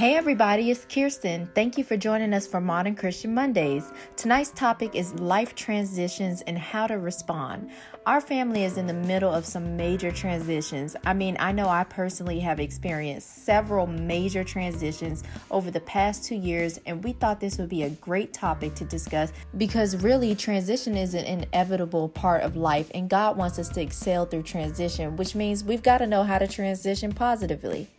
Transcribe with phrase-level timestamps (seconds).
[0.00, 1.50] Hey everybody, it's Kirsten.
[1.54, 3.92] Thank you for joining us for Modern Christian Mondays.
[4.16, 7.70] Tonight's topic is life transitions and how to respond.
[8.06, 10.96] Our family is in the middle of some major transitions.
[11.04, 16.34] I mean, I know I personally have experienced several major transitions over the past two
[16.34, 20.96] years, and we thought this would be a great topic to discuss because really, transition
[20.96, 25.34] is an inevitable part of life, and God wants us to excel through transition, which
[25.34, 27.90] means we've got to know how to transition positively.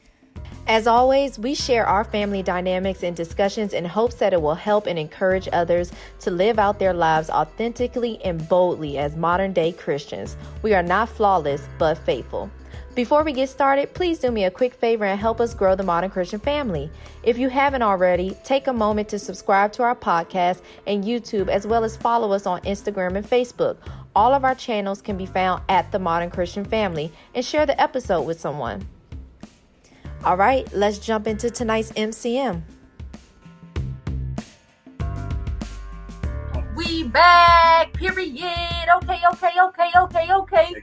[0.68, 4.86] As always, we share our family dynamics and discussions in hopes that it will help
[4.86, 10.38] and encourage others to live out their lives authentically and boldly as modern day Christians.
[10.62, 12.50] We are not flawless, but faithful.
[12.94, 15.84] Before we get started, please do me a quick favor and help us grow the
[15.84, 16.92] Modern Christian family.
[17.24, 21.66] If you haven't already, take a moment to subscribe to our podcast and YouTube, as
[21.66, 23.78] well as follow us on Instagram and Facebook.
[24.14, 27.82] All of our channels can be found at the Modern Christian Family and share the
[27.82, 28.86] episode with someone.
[30.24, 32.62] All right, let's jump into tonight's MCM.
[36.76, 38.36] We back, period.
[38.98, 40.76] Okay, okay, okay, okay, okay.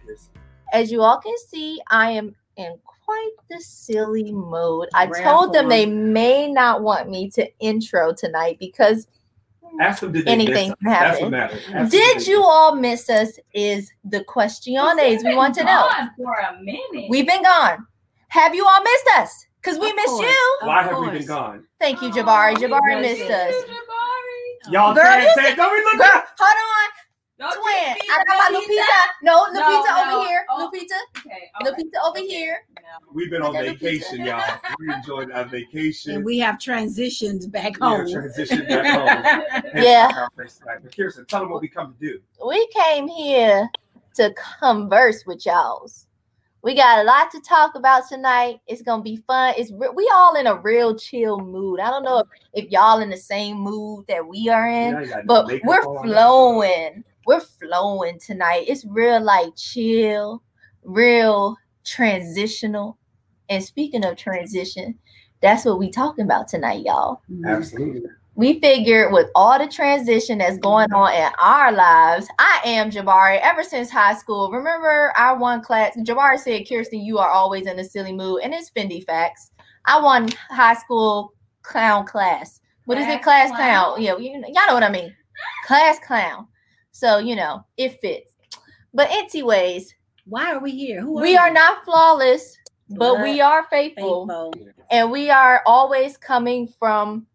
[0.72, 4.88] As you all can see, I am in quite the silly mode.
[4.92, 9.06] I told them they may not want me to intro tonight because
[9.80, 10.98] Ask them, did they anything miss can us?
[10.98, 11.22] That's happen.
[11.24, 11.62] what matters.
[11.74, 13.38] Ask Did did you they- all miss us?
[13.54, 15.88] Is the questiones we want to know.
[15.88, 17.08] Gone For a minute.
[17.08, 17.86] We've been gone.
[18.28, 19.46] Have you all missed us?
[19.62, 20.58] Because we missed you.
[20.62, 21.64] Why have we been gone?
[21.80, 22.58] Thank you, Oh, Jabari.
[22.58, 23.54] we Jabari missed missed you, us.
[23.64, 24.72] Jabari.
[24.72, 25.54] Y'all Girl, say you say.
[25.54, 26.90] Don't we look Girl, at hold on.
[27.38, 27.96] Don't Twin.
[28.10, 28.68] I got my Lupita?
[28.68, 29.04] Lupita.
[29.22, 30.18] No, No, Lupita no.
[30.18, 30.44] over here.
[30.50, 30.70] Oh.
[30.72, 31.20] Lupita.
[31.26, 31.50] Okay.
[31.60, 31.78] all right.
[31.78, 32.26] Lupita over Okay.
[32.26, 32.56] here.
[32.76, 32.82] No.
[33.14, 34.42] We've been on vacation, y'all.
[34.78, 36.16] We enjoyed our vacation.
[36.16, 38.06] And we have transitions back We are home.
[38.06, 39.62] transitioned back home.
[39.82, 40.08] Yeah.
[40.14, 40.78] our conference tonight.
[40.82, 42.18] But Kirsten, tell them what we come to do.
[42.46, 43.68] We came here
[44.14, 45.88] to converse with y'all.
[46.68, 48.60] We got a lot to talk about tonight.
[48.66, 49.54] It's gonna be fun.
[49.56, 51.80] It's re- we all in a real chill mood.
[51.80, 54.92] I don't know if, if y'all in the same mood that we are in.
[54.92, 57.04] Yeah, you got no but we're flowing.
[57.24, 58.66] We're flowing tonight.
[58.68, 60.42] It's real like chill,
[60.84, 62.98] real transitional.
[63.48, 64.98] And speaking of transition,
[65.40, 67.22] that's what we talking about tonight, y'all.
[67.46, 68.10] Absolutely.
[68.38, 73.40] We figured with all the transition that's going on in our lives, I am Jabari
[73.42, 74.52] ever since high school.
[74.52, 75.96] Remember, I won class.
[75.96, 78.42] Jabari said, Kirsten, you are always in a silly mood.
[78.44, 79.50] And it's Fendi facts.
[79.86, 82.60] I won high school clown class.
[82.84, 83.24] What is it?
[83.24, 83.94] Class Class clown.
[83.96, 84.02] clown?
[84.02, 85.12] Yeah, you, y'all know what I mean.
[85.66, 86.46] Class clown.
[86.92, 88.36] So, you know, it fits.
[88.94, 89.92] But, anyways,
[90.26, 91.00] Why are we here?
[91.00, 91.38] Who we you?
[91.38, 92.56] are not flawless,
[92.90, 94.54] but we are faithful faithful.
[94.92, 97.26] and we are always coming from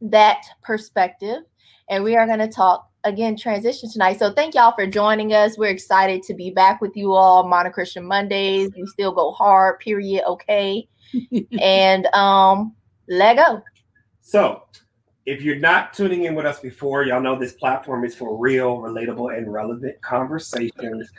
[0.00, 1.42] that perspective.
[1.88, 4.18] And we are going to talk again transition tonight.
[4.18, 5.58] So thank y'all for joining us.
[5.58, 8.70] We're excited to be back with you all modern christian mondays.
[8.74, 10.88] We still go hard period okay?
[11.60, 12.74] And um
[13.08, 13.62] let go.
[14.22, 14.62] So,
[15.26, 18.78] if you're not tuning in with us before, y'all know this platform is for real,
[18.78, 21.10] relatable, and relevant conversations.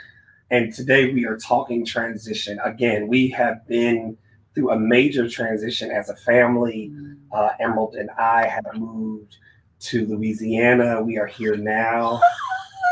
[0.52, 2.60] And today we are talking transition.
[2.64, 4.18] Again, we have been
[4.56, 6.92] through a major transition as a family.
[7.32, 9.38] Uh, Emerald and I have moved
[9.82, 11.02] to Louisiana.
[11.04, 12.22] We are here now.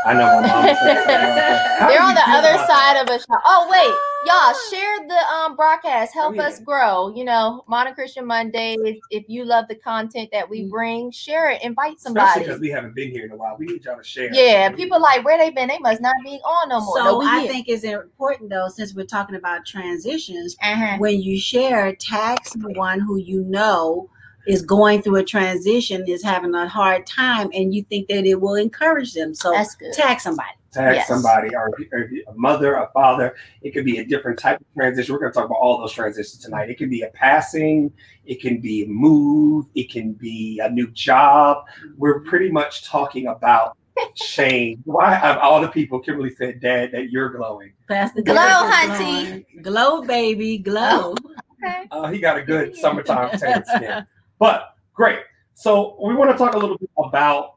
[0.06, 1.76] I know my mom said that.
[1.80, 3.04] How they're on the other side that?
[3.04, 6.42] of us oh wait y'all share the um broadcast help Oh, yeah.
[6.48, 8.78] us grow you know modern christian mondays
[9.10, 10.70] if you love the content that we Mm.
[10.70, 13.56] bring share it invite Especially somebody because we haven't been here in a while.
[13.58, 14.28] We need y'all to share.
[14.32, 15.68] Yeah, people like where they been.
[15.68, 16.96] They must not be on no more.
[16.98, 17.52] So no, we I here.
[17.52, 20.96] think it's important though, since we're talking about transitions, uh-huh.
[20.98, 24.08] when you share, tag someone who you know
[24.46, 28.40] is going through a transition, is having a hard time, and you think that it
[28.40, 29.34] will encourage them.
[29.34, 29.92] So that's good.
[29.92, 30.50] tag somebody.
[30.74, 31.08] Tag Yes.
[31.08, 33.36] somebody or, or a mother, a father.
[33.62, 35.12] It could be a different type of transition.
[35.12, 36.68] We're going to talk about all those transitions tonight.
[36.68, 37.92] It can be a passing,
[38.26, 41.64] it can be a move, it can be a new job.
[41.96, 43.76] We're pretty much talking about
[44.16, 44.80] change.
[44.84, 47.72] Why of all the people, Kimberly said, Dad, that you're glowing.
[47.88, 49.62] Pastor Glow, Derrick hunty.
[49.62, 51.14] Glow, baby, glow.
[51.62, 51.86] Okay.
[51.92, 54.04] Uh, he got a good summertime tan skin.
[54.40, 55.20] But great.
[55.54, 57.54] So we want to talk a little bit about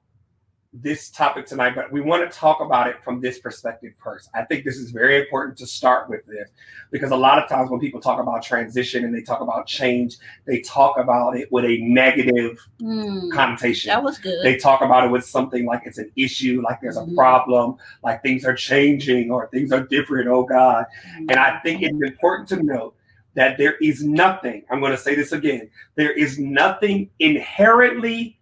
[0.82, 4.30] this topic tonight, but we want to talk about it from this perspective first.
[4.34, 6.50] I think this is very important to start with this
[6.92, 10.18] because a lot of times when people talk about transition and they talk about change,
[10.46, 13.90] they talk about it with a negative Hmm, connotation.
[13.90, 14.44] that was good.
[14.44, 17.16] They talk about it with something like it's an issue, like there's a Mhm.
[17.16, 20.28] problem, like things are changing or things are different.
[20.28, 20.86] Oh God.
[21.18, 22.96] And I think it's important to note
[23.34, 28.40] that there is nothing, I'm going to say this again, there is nothing inherently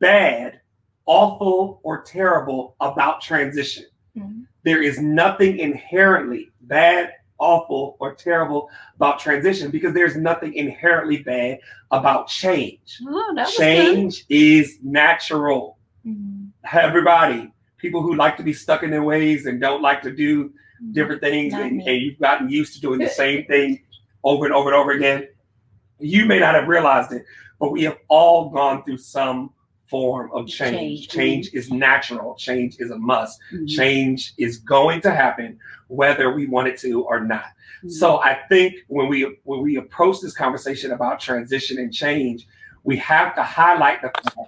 [0.00, 0.60] bad,
[1.06, 3.84] awful, or terrible about transition.
[4.16, 4.46] Mhm.
[4.62, 11.58] There is nothing inherently bad, awful or terrible about transition because there's nothing inherently bad
[11.90, 13.00] about change.
[13.06, 13.64] Oh, that was good.
[13.64, 15.78] Change is natural.
[16.06, 16.50] Mhm.
[16.72, 20.52] Everybody, people who like to be stuck in their ways and don't like to do
[20.82, 20.92] Mm-hmm.
[20.94, 23.80] different things, and, and you've gotten used to doing the same thing
[24.24, 25.28] over and over and over again,
[26.00, 27.24] you may not have realized it,
[27.60, 29.52] but we have all gone through some
[29.92, 31.06] form of change.
[31.06, 31.08] Change.
[31.08, 33.38] Change is natural, change is a must.
[33.52, 33.68] Mhm.
[33.68, 35.58] Change is going to happen
[35.88, 37.50] whether we want it to or not.
[37.84, 37.90] Mhm.
[37.90, 42.46] So I think when we when we approach this conversation about transition and change,
[42.84, 44.38] we have to highlight the fact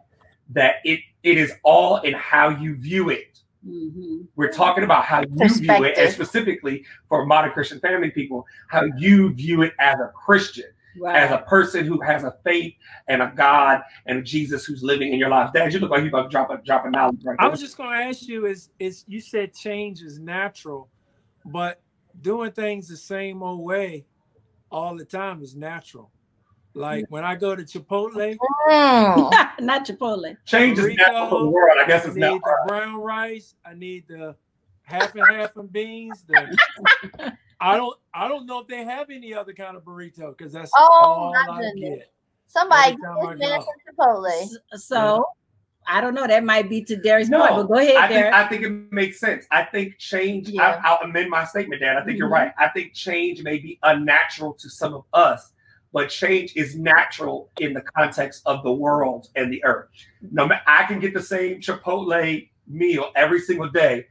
[0.58, 3.38] that it it is all in how you view it.
[3.66, 4.26] Mhm.
[4.36, 8.84] We're talking about how you view it, and specifically for modern Christian family people, how
[8.96, 11.16] you view it as a Christian, Right.
[11.22, 12.74] as a person who has a faith
[13.08, 15.52] and a God and a Jesus who's living in your life.
[15.52, 17.60] Dad, you look like you about to drop a drop a knowledge right I was
[17.60, 20.88] just going to ask you: Is is you said change is natural,
[21.44, 21.80] but
[22.20, 24.06] doing things the same old way
[24.70, 26.10] all the time is natural.
[26.74, 28.36] Like when I go to Chipotle,
[28.68, 29.48] Mm.
[29.60, 30.36] Not Chipotle.
[30.44, 31.78] Change is Burrito, natural for the world.
[31.82, 32.42] I guess I it's need not.
[32.42, 33.54] the brown rice.
[33.64, 34.36] I need the
[34.82, 36.24] half and half and beans.
[36.26, 36.56] The,
[37.64, 40.70] I don't I don't know if they have any other kind of burrito because that's
[40.76, 41.98] Oh, all my I goodness.
[41.98, 42.12] get.
[42.46, 43.64] Somebody Every get this man go.
[43.64, 44.42] some Chipotle.
[44.74, 45.26] S- So
[45.86, 46.26] I don't know.
[46.26, 48.92] That might be to Derrick's No, point, but go ahead, I think, I think it
[48.92, 49.46] makes sense.
[49.50, 50.80] I think change, Yeah.
[50.82, 51.96] I, will amend my statement, Dad.
[51.98, 52.32] I think you're Mhm.
[52.32, 52.52] right.
[52.58, 55.52] I think change may be unnatural to some of us,
[55.92, 59.88] but change is natural in the context of the world and the earth.
[60.32, 64.06] No I can get the same Chipotle meal every single day,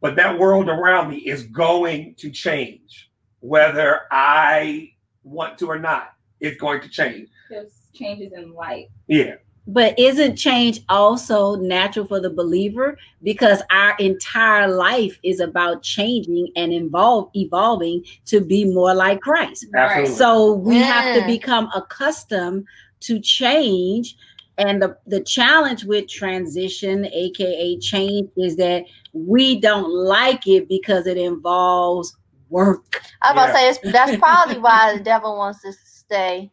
[0.00, 3.10] but that world around me is going to change,
[3.40, 4.92] whether I
[5.24, 6.12] want to or not.
[6.40, 7.28] It's going to change.
[7.50, 8.86] There's changes in life.
[9.06, 9.36] Yeah.
[9.68, 12.96] But isn't change also natural for the believer?
[13.22, 19.66] Because our entire life is about changing and involve evolving to be more like Christ.
[19.74, 20.14] Absolutely.
[20.14, 22.66] So we have to become accustomed
[23.00, 24.16] to change.
[24.58, 31.06] And the, the challenge with transition, aka change, is that we don't like it because
[31.06, 32.16] it involves
[32.48, 33.02] work.
[33.22, 36.50] I was about to say it's, that's probably why the devil wants us to stay,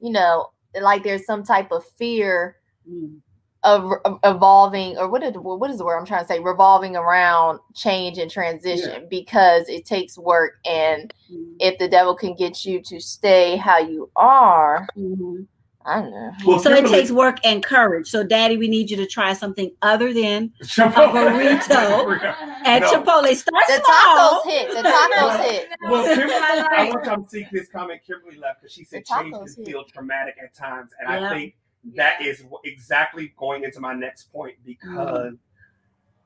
[0.00, 0.46] you know,
[0.80, 2.56] like there's some type of fear
[2.88, 3.16] Mm.
[3.64, 6.94] of, of evolving or what is what is the word I'm trying to say revolving
[6.94, 11.56] around change and transition because it takes work and Mm.
[11.58, 15.48] if the devil can get you to stay how you are, Mhm.
[15.86, 16.32] I don't know.
[16.44, 18.08] Well, So it takes work and courage.
[18.08, 21.12] So, Daddy, we need you to try something other than Chipotle.
[21.12, 22.20] burrito.
[22.64, 22.92] at No.
[22.92, 23.34] Chipotle.
[23.36, 24.40] Start The small.
[24.42, 24.70] tacos hit.
[24.70, 25.68] The tacos hit.
[25.88, 29.32] Well, Kimberly, I want y'all to see this comment Kimberly left because she said change
[29.32, 29.72] tacos can hit.
[29.72, 31.30] feel traumatic at times, and Yeah.
[31.30, 31.54] I think
[31.94, 35.34] that is wh- exactly going into my next point because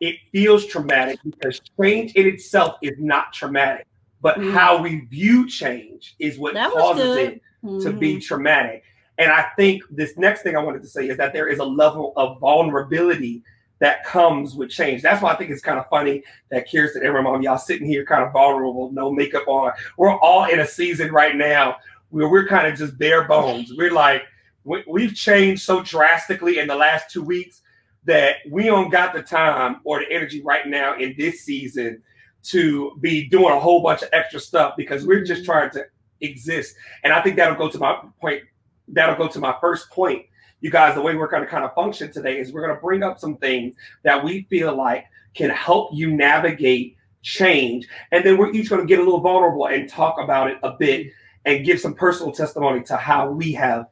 [0.01, 3.87] it feels traumatic because change in itself is not traumatic,
[4.23, 4.53] but Mhm.
[4.55, 7.29] how we view change is what That was causes good.
[7.35, 8.23] it to be Mhm.
[8.25, 8.85] traumatic.
[9.21, 11.65] And I think this next thing I wanted to say is that there is a
[11.65, 13.43] level of vulnerability
[13.79, 15.03] that comes with change.
[15.03, 18.03] That's why I think it's kind of funny that Kirsten and Ramon, y'all sitting here
[18.03, 19.73] kind of vulnerable, no makeup on.
[19.99, 21.77] We're all in a season right now
[22.09, 23.71] where we're kind of just bare bones.
[23.77, 24.23] We're like,
[24.65, 27.61] we, we've changed so drastically in the last two weeks
[28.05, 32.03] that we don't got the time or the energy right now in this season
[32.45, 35.85] to be doing a whole bunch of extra stuff because we're just trying to
[36.23, 36.75] exist.
[37.05, 38.45] And I think that'll go to my point.
[38.93, 40.27] That'll go to my first point.
[40.61, 42.81] You guys, the way we're going to kind of function today is we're going to
[42.81, 47.89] bring up some things that we feel like can help you navigate change.
[48.13, 50.73] And then we're each going to get a little vulnerable and talk about it a
[50.73, 51.09] bit
[51.45, 53.87] and give some personal testimony to how we have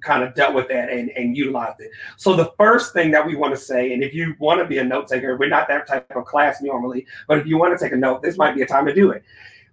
[0.00, 1.90] kind of dealt with that and, and utilized it.
[2.16, 4.78] So the first thing that we want to say, and if you want to be
[4.78, 7.84] a note taker, we're not that type of class normally, but if you want to
[7.84, 9.22] take a note, this might be a time to do it.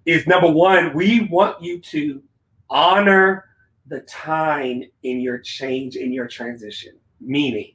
[0.05, 2.21] Is number one, we want you to
[2.69, 3.45] honor
[3.87, 6.97] the time in your change, in your transition.
[7.19, 7.73] Meaning,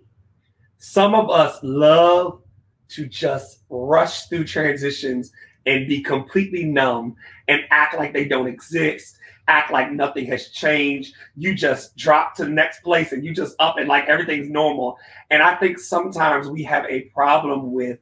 [0.78, 2.42] some of us love
[2.88, 5.32] to just rush through transitions
[5.66, 7.16] and be completely numb
[7.48, 11.14] and act like they don't exist, act like nothing has changed.
[11.36, 14.96] You just drop to the next place and you just up and like everything's normal.
[15.30, 17.98] And I think sometimes we have a problem with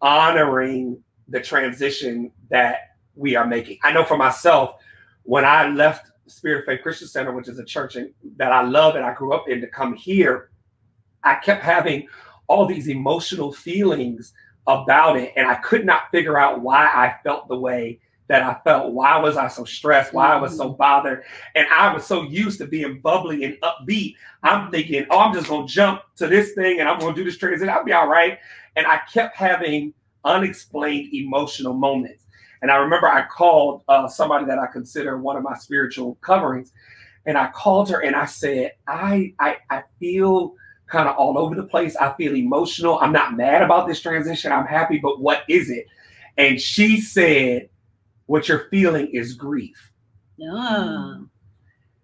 [0.00, 3.78] honoring the transition that we are making.
[3.82, 4.76] I know for myself,
[5.24, 8.62] when I left Spirit of Faith Christian Center, which is a church in, that I
[8.62, 10.50] love and I grew up in, to come here,
[11.24, 12.08] I kept having
[12.48, 14.32] all these emotional feelings
[14.66, 15.32] about it.
[15.36, 18.92] And I could not figure out why I felt the way that I felt.
[18.92, 20.14] Why was I so stressed?
[20.14, 20.76] Why I was so mm-hmm.
[20.76, 21.24] bothered?
[21.54, 24.14] And I was so used to being bubbly and upbeat.
[24.42, 27.20] I'm thinking, oh, I'm just going to jump to this thing and I'm going to
[27.20, 27.68] do this transition.
[27.68, 28.38] I'll be all right.
[28.76, 29.92] And I kept having
[30.24, 32.21] unexplained emotional moments.
[32.62, 36.72] And I remember I called uh, somebody that I consider one of my spiritual coverings,
[37.26, 40.54] and I called her and I said, I I, I feel
[40.86, 41.96] kind of all over the place.
[41.96, 42.98] I feel emotional.
[43.00, 44.52] I'm not mad about this transition.
[44.52, 45.86] I'm happy, but what is it?
[46.36, 47.68] And she said,
[48.26, 49.92] What you're feeling is grief.
[50.36, 51.14] Yeah.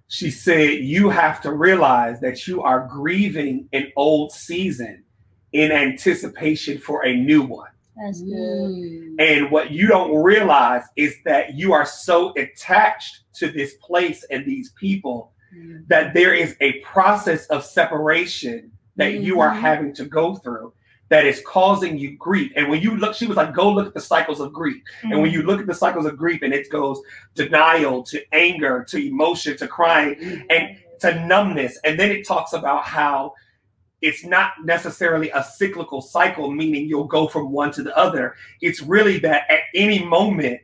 [0.09, 5.05] She said, You have to realize that you are grieving an old season
[5.53, 7.71] in anticipation for a new one.
[8.01, 8.33] That's good.
[8.33, 9.17] Mm.
[9.19, 14.45] And what you don't realize is that you are so attached to this place and
[14.47, 15.89] these people Mm.
[15.89, 19.61] that there is a process of separation that you are Mhm.
[19.61, 20.75] having to go through
[21.09, 22.53] that is causing you grief.
[22.55, 24.83] And when you look, she was like, go look at the cycles of grief.
[25.05, 27.01] And when you look at the cycles of grief and it goes
[27.35, 31.79] denial to anger to emotion to crying and to numbness.
[31.83, 33.33] And then it talks about how
[34.01, 38.35] it's not necessarily a cyclical cycle, meaning you'll go from one to the other.
[38.61, 40.61] It's really that at any moment,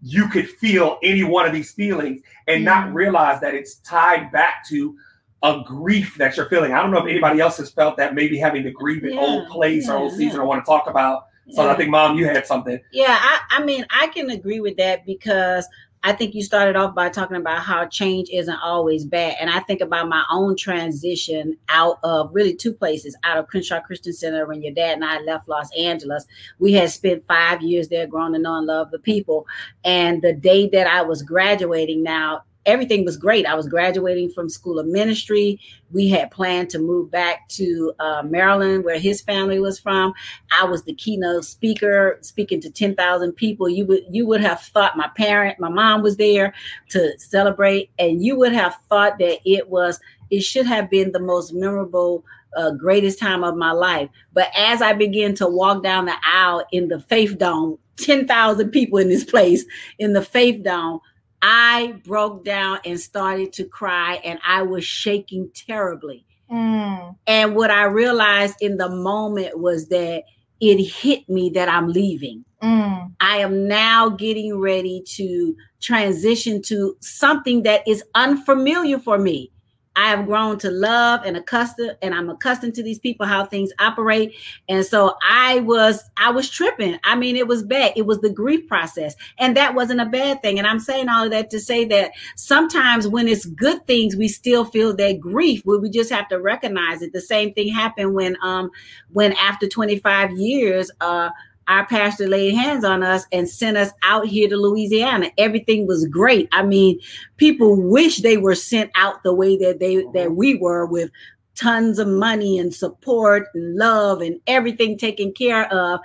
[0.00, 2.94] you could feel any one of these feelings and not Mm.
[2.94, 4.96] realize that it's tied back to
[5.42, 6.72] a grief that you're feeling.
[6.72, 9.20] I don't know if anybody else has felt that maybe having to grieve an Yeah,
[9.20, 10.42] old place or old season yeah.
[10.42, 11.24] I want to talk about.
[11.50, 12.78] So I think, Mom, you had something.
[12.92, 15.66] Yeah, I, I mean, I can agree with that because
[16.02, 19.36] I think you started off by talking about how change isn't always bad.
[19.40, 23.80] And I think about my own transition out of really two places out of Crenshaw
[23.80, 26.24] Christian Center when your dad and I left Los Angeles.
[26.58, 29.46] We had spent five years there growing to know and love the people.
[29.84, 33.46] And the day that I was graduating now, everything was great.
[33.46, 35.58] I was graduating from School of Ministry.
[35.90, 40.12] We had planned to move back to uh, Maryland, where his family was from.
[40.52, 43.68] I was the keynote speaker, speaking to ten thousand people.
[43.68, 46.52] You would you would have thought my parent, my mom was there
[46.90, 49.98] to celebrate, and you would have thought that it was
[50.30, 52.24] it should have been the most memorable.
[52.56, 54.08] Uh, greatest time of my life.
[54.32, 58.98] But as I began to walk down the aisle in the Faith Dome, 10,000 people
[58.98, 59.66] in this place
[59.98, 61.00] in the Faith Dome,
[61.42, 66.24] I broke down and started to cry, and I was shaking terribly.
[66.50, 67.16] Mm.
[67.26, 70.24] And what I realized in the moment was that
[70.60, 72.44] it hit me that I'm leaving.
[72.62, 73.12] Mm.
[73.20, 79.52] I am now getting ready to transition to something that is unfamiliar for me.
[79.98, 83.72] I have grown to love and accustomed and I'm accustomed to these people how things
[83.80, 84.32] operate
[84.68, 86.98] and so I was I was tripping.
[87.02, 87.94] I mean it was bad.
[87.96, 91.24] It was the grief process and that wasn't a bad thing and I'm saying all
[91.24, 95.62] of that to say that sometimes when it's good things we still feel that grief
[95.64, 97.12] where we just have to recognize it.
[97.12, 98.70] The same thing happened when um
[99.12, 101.30] when after 25 years uh
[101.68, 105.30] our pastor laid hands on us and sent us out here to Louisiana.
[105.38, 106.48] Everything was great.
[106.52, 106.98] I mean,
[107.36, 111.10] people wish they were sent out the way that they that we were with
[111.58, 116.00] tons of money and support and love and everything taken care of.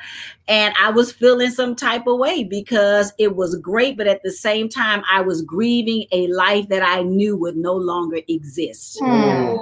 [0.48, 4.32] And I was feeling some type of way because it was great, but at the
[4.32, 8.98] same time, I was grieving a life that I knew would no longer exist.
[9.00, 9.56] Hmm.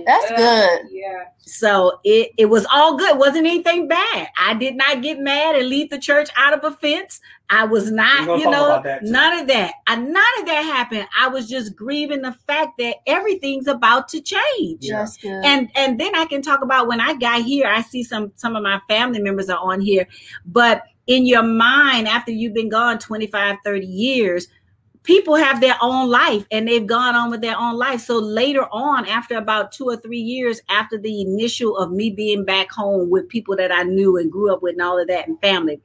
[0.00, 0.88] Ooh, That's uh, good.
[0.90, 1.24] Yeah.
[1.40, 3.10] So it, it was all good.
[3.10, 4.28] It wasn't anything bad.
[4.38, 7.20] I did not get mad and leave the church out of offense.
[7.48, 9.10] I was not, you know, about that, too.
[9.10, 9.74] none of that.
[9.88, 11.08] Uh, none of that happened.
[11.18, 14.84] I was just grieving the fact that everything's about to change.
[14.84, 15.00] Yeah.
[15.00, 15.44] That's good.
[15.44, 18.54] And and then I can talk about when I got here, I see some some
[18.54, 20.06] of my family members are on here,
[20.46, 24.46] but in your mind after you've been gone 25 30 years
[25.02, 28.00] people have their own life and they've gone on with their own life.
[28.00, 32.44] So later on after about two or three years after the initial of me being
[32.44, 35.26] back home with people that i knew and grew up with and all of that
[35.28, 35.80] and family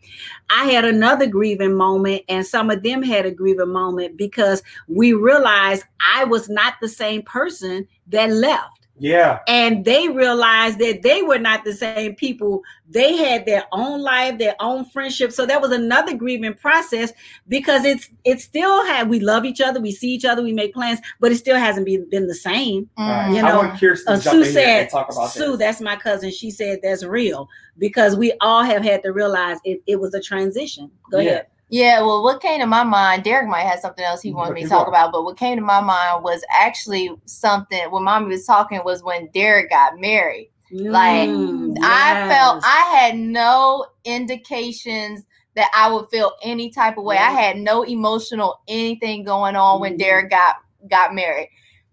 [0.50, 5.14] i had another grieving moment and some of them had a grieving moment because we
[5.14, 9.40] realized i was not the same person that left Yeah.
[9.48, 12.62] and they realized that they were not the same people.
[12.90, 15.34] They had their own life, their own friendship.
[15.34, 17.12] So that was another grieving process
[17.50, 20.74] because it's it still had we love each other, we see each other, we make
[20.74, 22.90] plans, but it still hasn't been, been the same.
[22.98, 23.34] Mm.
[23.34, 25.52] You I know, want Kirsten Uh, to jump Sue in said, and talk about Sue,
[25.52, 25.60] this.
[25.60, 26.32] that's my cousin.
[26.32, 30.22] She said that's real because we all have had to realize it, it was a
[30.22, 30.90] transition.
[31.12, 31.30] Go Yeah.
[31.32, 31.48] ahead.
[31.76, 34.64] Yeah, well, what came to my mind, Derrick might have something else he wanted me
[34.64, 38.46] to talk about, but what came to my mind was actually something when mommy was
[38.46, 40.52] talking was when Derrick got married.
[40.72, 42.64] Like, Mm, I felt.
[42.64, 47.18] I had no indications that I would feel any type of way.
[47.18, 50.00] I had no emotional anything going on when Mhm.
[50.00, 50.56] Derrick got
[50.88, 51.50] got married.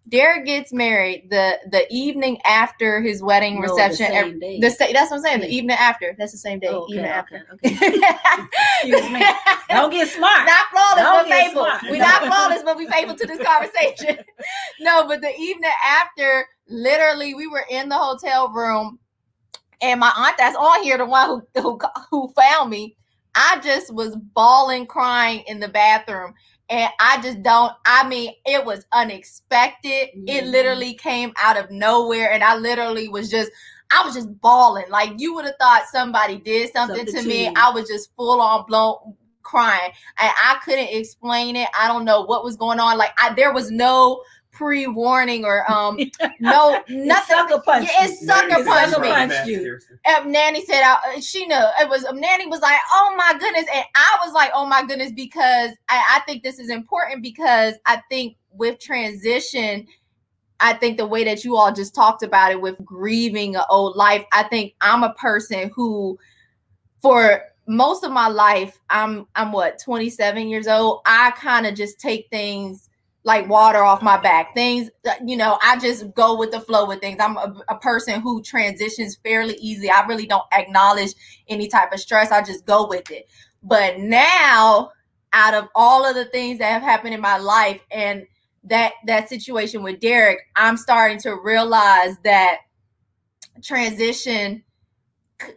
[0.08, 4.06] Derrick gets married the the evening after his wedding No, the reception.
[4.06, 4.58] same every- day.
[4.60, 5.40] The that's what I'm saying.
[5.40, 6.14] The evening after.
[6.18, 6.68] That's the same day.
[6.68, 7.46] Oh, okay, evening okay, after.
[7.54, 8.48] okay.
[8.82, 9.24] Excuse me.
[9.70, 10.44] Don't get smart.
[10.46, 11.62] not flawless, Don't but faithful.
[11.64, 11.82] smart.
[11.88, 14.18] We're not flawless, but we faithful to this conversation.
[14.80, 18.98] no, but the evening after, literally, we were in the hotel room,
[19.80, 21.78] and my aunt that's on here, the one who who,
[22.10, 22.96] who found me,
[23.36, 26.34] I just was bawling, crying in the bathroom.
[26.72, 30.08] And I just don't, I mean, it was unexpected.
[30.16, 30.24] Mm-hmm.
[30.26, 32.32] It literally came out of nowhere.
[32.32, 33.50] And I literally was just,
[33.92, 34.86] I was just bawling.
[34.88, 37.52] Like you would have thought somebody did something, something to, to me.
[37.54, 39.92] I was just full on blown crying.
[40.18, 41.68] And I couldn't explain it.
[41.78, 42.96] I don't know what was going on.
[42.96, 45.98] Like I, there was no pre-warning or um
[46.40, 47.36] no nothing.
[47.36, 47.88] sucker punch.
[47.88, 49.08] Yeah, it sucker punched me.
[49.08, 49.78] Punched you.
[50.04, 53.64] And Nanny said, uh, "She knew it was." Um, Nanny was like, "Oh my goodness,"
[53.74, 57.74] and I was like, "Oh my goodness," because I, I think this is important because
[57.86, 59.86] I think with transition.
[60.60, 63.96] I think the way that you all just talked about it with grieving an old
[63.96, 66.16] life, I think I'm a person who,
[67.00, 71.00] for most of my life, I'm I'm what 27 years old.
[71.04, 72.90] I kind of just take things
[73.24, 74.54] like water off my back.
[74.54, 74.90] Things,
[75.24, 77.18] you know, I just go with the flow with things.
[77.20, 79.90] I'm a, a, person who transitions fairly easy.
[79.90, 81.12] I really don't acknowledge
[81.48, 82.32] any type of stress.
[82.32, 83.28] I just go with it.
[83.62, 84.90] But now,
[85.32, 88.26] out of all of the things that have happened in my life and
[88.64, 92.58] that that situation with Derrick, I'm starting to realize that
[93.62, 94.64] transition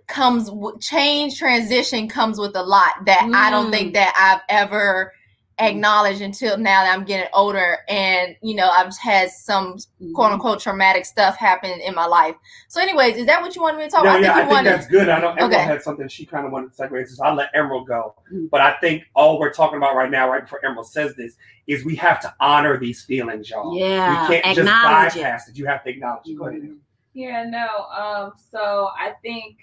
[0.07, 3.35] comes change transition comes with a lot that mm.
[3.35, 3.93] I don't think mm.
[3.93, 5.13] that I've ever
[5.59, 10.13] acknowledge until now that I'm getting older and you know I've had some mm-hmm.
[10.13, 12.35] quote unquote traumatic stuff happen in my life.
[12.67, 14.21] So, anyways, is that what you wanted me to talk no, about?
[14.21, 15.09] Yeah, I think, I think that's good.
[15.09, 15.63] I know Emerald okay.
[15.63, 18.15] had something she kind of wanted to segue so I'll let Emerald go.
[18.27, 18.47] Mm-hmm.
[18.47, 21.35] But I think all we're talking about right now, right before Emerald says this,
[21.67, 23.77] is we have to honor these feelings, y'all.
[23.77, 25.51] Yeah, we can't just bypass it.
[25.51, 25.57] it.
[25.57, 26.37] You have to acknowledge it.
[26.37, 26.61] Go ahead.
[26.61, 26.73] Mm-hmm.
[27.13, 27.85] Yeah, no.
[27.97, 29.57] Um, so I think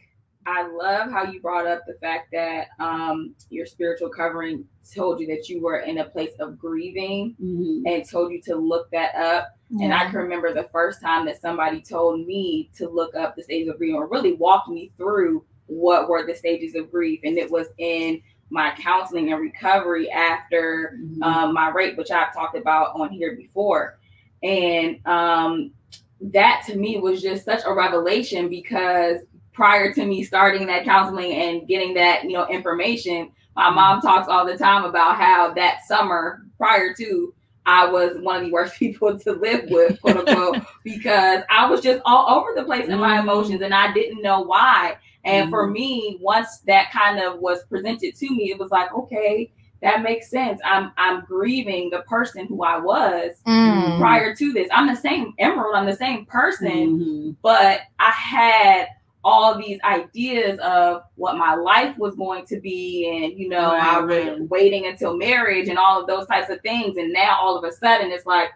[0.47, 5.27] I love how you brought up the fact that um, your spiritual covering told you
[5.29, 7.87] that you were in a place of grieving mm-hmm.
[7.87, 9.57] and told you to look that up.
[9.81, 13.43] And I can remember the first time that somebody told me to look up the
[13.43, 17.21] stages of grief or really walked me through what were the stages of grief.
[17.25, 18.21] And it was in
[18.51, 21.23] my counseling and recovery after mm-hmm.
[21.23, 23.99] um, my rape, which I've talked about on here before.
[24.43, 25.73] And um,
[26.21, 29.21] that to me was just such a revelation because
[29.53, 33.75] prior to me starting that counseling and getting that, you know, information, my mm-hmm.
[33.75, 37.35] mom talks all the time about how that summer prior to
[37.65, 41.81] I was one of the worst people to live with, quote unquote, because I was
[41.81, 43.29] just all over the place in my mm-hmm.
[43.29, 44.97] emotions and I didn't know why.
[45.25, 45.51] And mm-hmm.
[45.51, 50.03] for me, once that kind of was presented to me, it was like, okay, that
[50.03, 50.61] makes sense.
[50.65, 53.99] I'm I'm grieving the person who I was mm.
[53.99, 54.69] prior to this.
[54.73, 57.31] I'm the same Emerald, I'm the same person, mm-hmm.
[57.43, 58.87] but I had
[59.25, 63.83] all these ideas of what my life was going to be and you know right,
[63.83, 64.49] I was right.
[64.49, 67.73] waiting until marriage and all of those types of things and now all of a
[67.73, 68.51] sudden it's like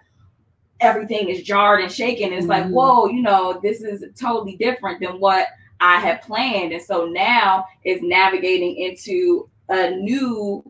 [0.80, 2.50] everything is jarred and shaken it's mm-hmm.
[2.50, 5.46] like whoa you know this is totally different than what
[5.80, 10.64] I had planned and so now is navigating into a new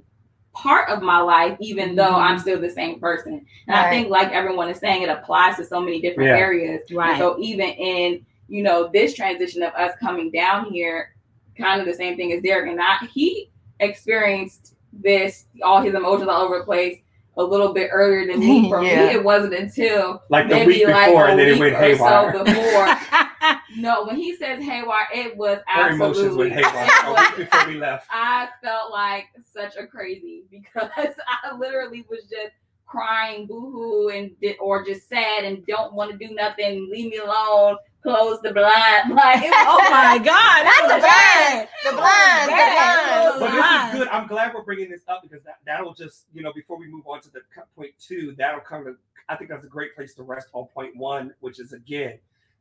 [0.53, 1.97] part of my life even mm-hmm.
[1.97, 3.87] though I'm still the same person and right.
[3.87, 6.37] I think like everyone is saying it applies to so many different yeah.
[6.37, 11.15] areas right so even in you know, this transition of us coming down here,
[11.59, 16.29] kind of the same thing as Derrick and I, he experienced this, all his emotions
[16.29, 16.99] all over the place
[17.39, 18.69] a little bit earlier than me.
[18.69, 19.07] For yeah.
[19.07, 22.33] me, it wasn't until like the week like before, and then it went haywire.
[22.33, 26.89] So before, no, when he says haywire, it was Her emotions went haywire.
[27.05, 32.23] a week before we left, I felt like such a crazy because I literally was
[32.23, 32.55] just
[32.87, 34.31] crying boohoo and
[34.61, 39.11] or just sad and don't want to do nothing, leave me alone, close the blind.
[39.16, 43.40] Like, oh my God, that's the blind, the blind, the blind.
[43.40, 44.09] But this is good.
[44.09, 47.07] I'm glad we're bringing this up because that, that'll just, you know, before we move
[47.07, 47.40] on to the
[47.75, 48.97] point two, that'll come to,
[49.29, 52.19] I think that's a great place to rest on point one, which is again,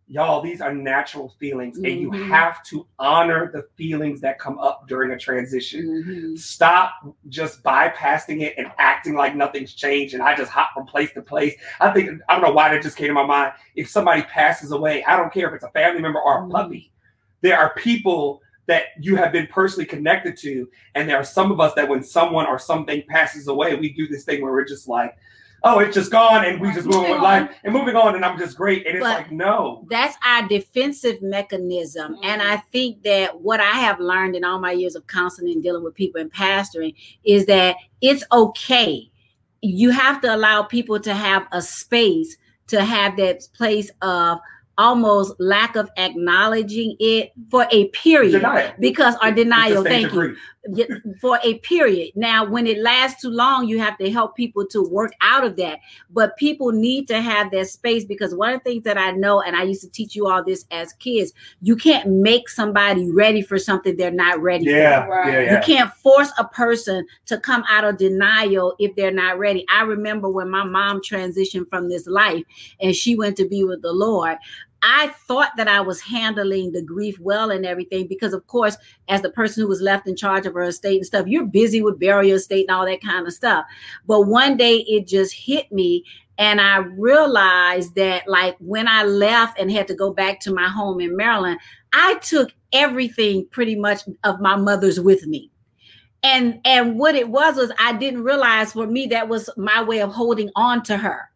[0.08, 1.86] y'all these are natural feelings mm-hmm.
[1.86, 2.30] and you mm-hmm.
[2.30, 6.36] have to honor the feelings that come up during a transition mm-hmm.
[6.36, 6.94] stop
[7.30, 11.22] just bypassing it and acting like nothing's changed and i just hop from place to
[11.22, 14.22] place i think i don't know why that just came to my mind if somebody
[14.24, 16.52] passes away i don't care if it's a family member or a mm-hmm.
[16.52, 16.92] puppy
[17.42, 21.60] there are people that you have been personally connected to and there are some of
[21.60, 24.88] us that when someone or something passes away we do this thing where we're just
[24.88, 25.16] like
[25.66, 28.24] oh, it's just gone and we just move on with life and moving on and
[28.24, 28.86] I'm just great.
[28.86, 29.86] And it's but like, no.
[29.90, 32.14] That's our defensive mechanism.
[32.14, 32.24] Mm-hmm.
[32.24, 35.64] And I think that what I have learned in all my years of counseling and
[35.64, 36.94] dealing with people and pastoring
[37.26, 39.10] is that it's okay.
[39.62, 44.40] You have to allow people to have a space to have that place of
[44.78, 48.74] almost lack of acknowledging it for a period denial.
[48.80, 50.36] because our denial thank you
[51.22, 52.12] for a period.
[52.16, 55.56] Now, when it lasts too long, you have to help people to work out of
[55.58, 55.80] that.
[56.10, 59.42] But people need to have that space because one of the things that I know,
[59.42, 63.42] and I used to teach you all this as kids, you can't make somebody ready
[63.42, 65.12] for something they're not ready yeah, for.
[65.12, 65.34] Right.
[65.34, 65.56] Yeah, yeah.
[65.56, 69.66] You can't force a person to come out of denial if they're not ready.
[69.70, 72.44] I remember when my mom transitioned from this life
[72.82, 74.38] and she went to be with the Lord.
[74.88, 78.78] I thought that I was handling the grief well and everything because, of course,
[79.10, 81.82] as the person who was left in charge of her estate and stuff, you're busy
[81.82, 83.66] with burial estate and all that kind of stuff.
[84.06, 86.06] But one day it just hit me.
[86.38, 90.68] And I realized that, like, when I left and had to go back to my
[90.70, 91.60] home in Maryland,
[91.92, 95.50] I took everything pretty much of my mother's with me
[96.22, 100.02] and and what it was was i didn't realize for me that was my way
[100.02, 101.30] of holding on to her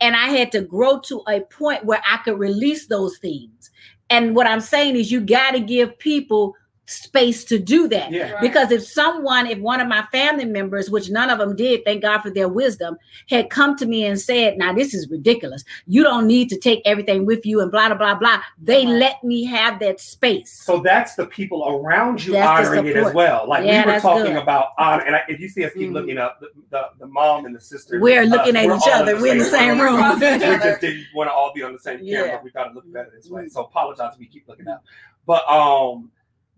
[0.00, 3.70] and I had to grow to a point where I could release those things.
[4.10, 6.54] And what I'm saying is, you got to give people
[6.88, 8.10] space to do that.
[8.10, 8.32] Yeah.
[8.32, 8.40] Right.
[8.40, 12.02] Because if someone, if one of my family members, which none of them did, thank
[12.02, 12.96] God for their wisdom,
[13.28, 15.64] had come to me and said, Now this is ridiculous.
[15.86, 18.42] You don't need to take everything with you and blah, blah, blah, blah.
[18.60, 20.50] They let me have that space.
[20.52, 23.46] So that's the people around you that's honoring it as well.
[23.46, 24.42] Like yeah, we were talking good.
[24.42, 25.04] about honor.
[25.04, 25.94] And I, if you see us keep mm.
[25.94, 29.20] looking up, the, the, the, mom and the sister, we're looking at each other.
[29.20, 29.96] We're in the same room.
[29.96, 30.14] room.
[30.20, 32.40] we just didn't want to all be on the same camera.
[32.42, 33.48] We got to look better this way.
[33.48, 34.82] So apologize if we keep looking up.
[35.26, 36.10] But um,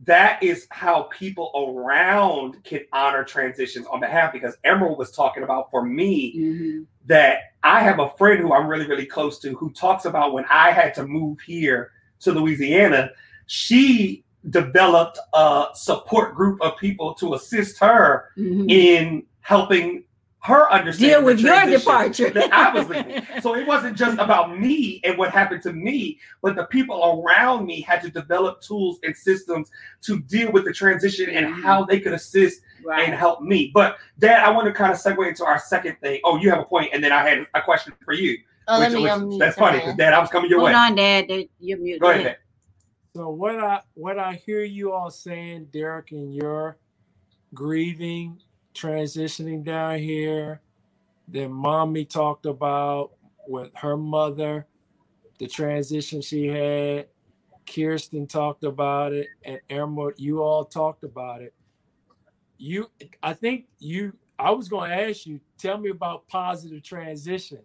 [0.04, 5.70] that is how people around can honor transitions on behalf because emerald was talking about
[5.70, 6.82] for me mm-hmm.
[7.06, 10.44] that i have a friend who i'm really really close to who talks about when
[10.50, 13.10] i had to move here to louisiana
[13.46, 18.70] she developed a support group of people to assist her mm-hmm.
[18.70, 20.04] in helping
[20.42, 23.22] her understanding deal with your departure that I was leaving.
[23.42, 27.66] So it wasn't just about me and what happened to me, but the people around
[27.66, 29.70] me had to develop tools and systems
[30.02, 31.62] to deal with the transition and mm-hmm.
[31.62, 33.06] how they could assist right.
[33.06, 33.70] and help me.
[33.74, 36.20] But Dad, I want to kind of segue into our second thing.
[36.24, 38.38] Oh, you have a point, and then I had a question for you.
[38.66, 40.74] Oh, which, let me which, That's funny because Dad, I was coming your Hold way.
[40.74, 41.48] Hold on, Dad.
[41.58, 42.00] You're muted.
[42.00, 42.38] Go ahead.
[43.14, 46.78] So what I what I hear you all saying, Derrick, and you're
[47.52, 48.40] grieving
[48.74, 50.60] transitioning down here.
[51.28, 53.12] Then mommy talked about
[53.46, 54.66] with her mother,
[55.38, 57.06] the transition she had.
[57.66, 61.54] Kirsten talked about it, and Emerald, you all talked about it.
[62.58, 62.90] You,
[63.22, 64.12] I think you.
[64.38, 67.60] I was going to ask you, tell me about positive transition,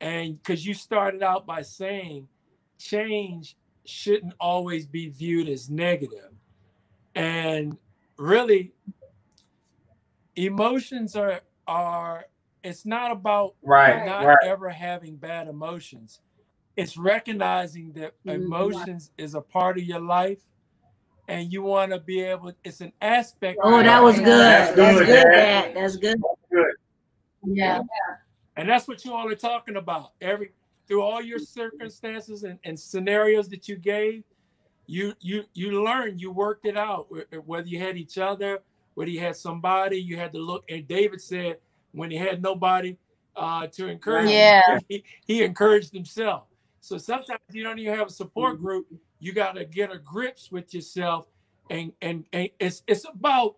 [0.00, 2.28] and because you started out by saying
[2.78, 6.30] change shouldn't always be viewed as negative,
[7.14, 7.76] and
[8.16, 8.72] really
[10.36, 12.26] emotions are are
[12.62, 14.38] it's not about right not right.
[14.44, 16.20] ever having bad emotions.
[16.76, 18.42] It's recognizing that mm-hmm.
[18.42, 20.40] emotions is a part of your life
[21.28, 24.26] and you want to be able it's an aspect oh that was good.
[24.26, 25.76] That's, that's good, good Dad.
[25.76, 26.20] that's good.
[26.20, 26.74] That's good.
[27.46, 27.82] Yeah.
[28.56, 30.12] And that's what you all are talking about.
[30.20, 30.52] Every
[30.86, 34.22] through all your circumstances and, and scenarios that you gave
[34.86, 37.06] you you you learned you worked it out
[37.46, 38.62] whether you had each other
[38.94, 40.64] when he had somebody, you had to look.
[40.68, 41.58] And David said
[41.92, 42.96] when he had nobody
[43.36, 46.44] uh, to encourage, yeah, him, he, he encouraged himself.
[46.80, 48.64] So sometimes you don't even have a support mm-hmm.
[48.64, 48.86] group.
[49.18, 51.26] You got to get a grips with yourself,
[51.70, 53.56] and and, and it's it's about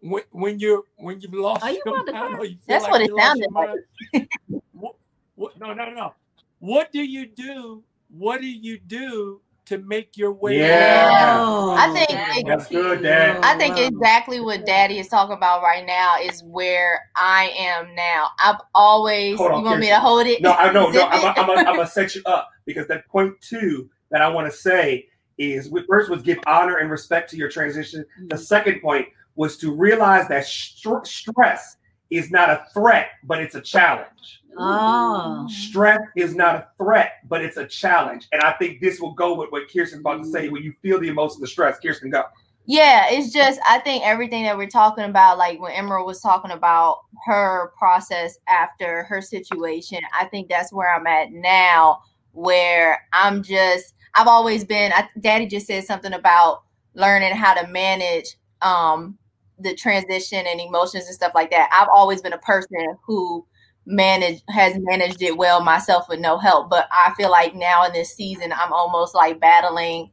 [0.00, 3.52] when, when you're when you've lost Are you your mind, That's like what it sounded
[3.52, 4.28] like.
[4.72, 4.94] what,
[5.34, 6.14] what, no, no, no.
[6.58, 7.82] What do you do?
[8.08, 10.58] What do you do to make your way.
[10.58, 13.38] Yeah, I think that's good, Dad.
[13.42, 18.28] I think exactly what Daddy is talking about right now is where I am now.
[18.38, 19.40] I've always.
[19.40, 20.42] On, you want me to hold it?
[20.42, 20.90] No, I know.
[20.90, 25.08] No, I'm gonna set you up because that point two that I want to say
[25.38, 28.04] is first was give honor and respect to your transition.
[28.28, 28.44] The mm-hmm.
[28.44, 31.76] second point was to realize that st- stress
[32.10, 34.42] is not a threat, but it's a challenge.
[34.56, 35.46] Oh.
[35.48, 38.28] Stress is not a threat, but it's a challenge.
[38.32, 40.48] And I think this will go with what Kirsten's about to say.
[40.48, 42.24] When you feel the emotion of stress, Kirsten, go.
[42.66, 46.50] Yeah, it's just I think everything that we're talking about, like when Emerald was talking
[46.50, 52.00] about her process after her situation, I think that's where I'm at now,
[52.32, 54.92] where I'm just I've always been.
[54.92, 56.62] I, Daddy just said something about
[56.94, 59.18] learning how to manage um
[59.58, 61.68] the transition and emotions and stuff like that.
[61.70, 63.46] I've always been a person who
[63.86, 66.70] managed has managed it well myself with no help.
[66.70, 70.10] But I feel like now in this season, I'm almost like battling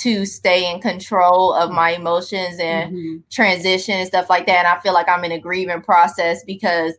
[0.00, 3.16] to stay in control of my emotions and mm-hmm.
[3.30, 4.64] transition and stuff like that.
[4.64, 6.94] And I feel like I'm in a grieving process because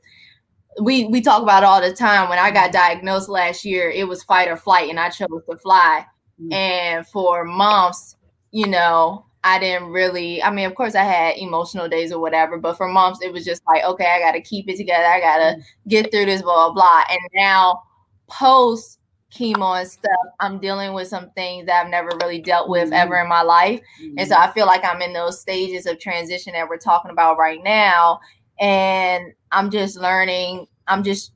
[0.81, 2.29] we we talk about all the time.
[2.29, 5.57] When I got diagnosed last year, it was fight or flight, and I chose to
[5.57, 6.05] fly.
[6.41, 6.53] Mm-hmm.
[6.53, 8.15] And for months,
[8.51, 12.57] you know, I didn't really, I mean, of course, I had emotional days or whatever,
[12.57, 15.05] but for months, it was just like, okay, I got to keep it together.
[15.05, 15.89] I got to mm-hmm.
[15.89, 17.03] get through this, blah, blah, blah.
[17.09, 17.83] And now,
[18.27, 18.99] post
[19.33, 22.93] chemo and stuff, I'm dealing with some things that I've never really dealt with mm-hmm.
[22.93, 23.81] ever in my life.
[24.01, 24.19] Mm-hmm.
[24.19, 27.37] And so I feel like I'm in those stages of transition that we're talking about
[27.37, 28.19] right now.
[28.59, 31.33] And I'm just learning, I'm just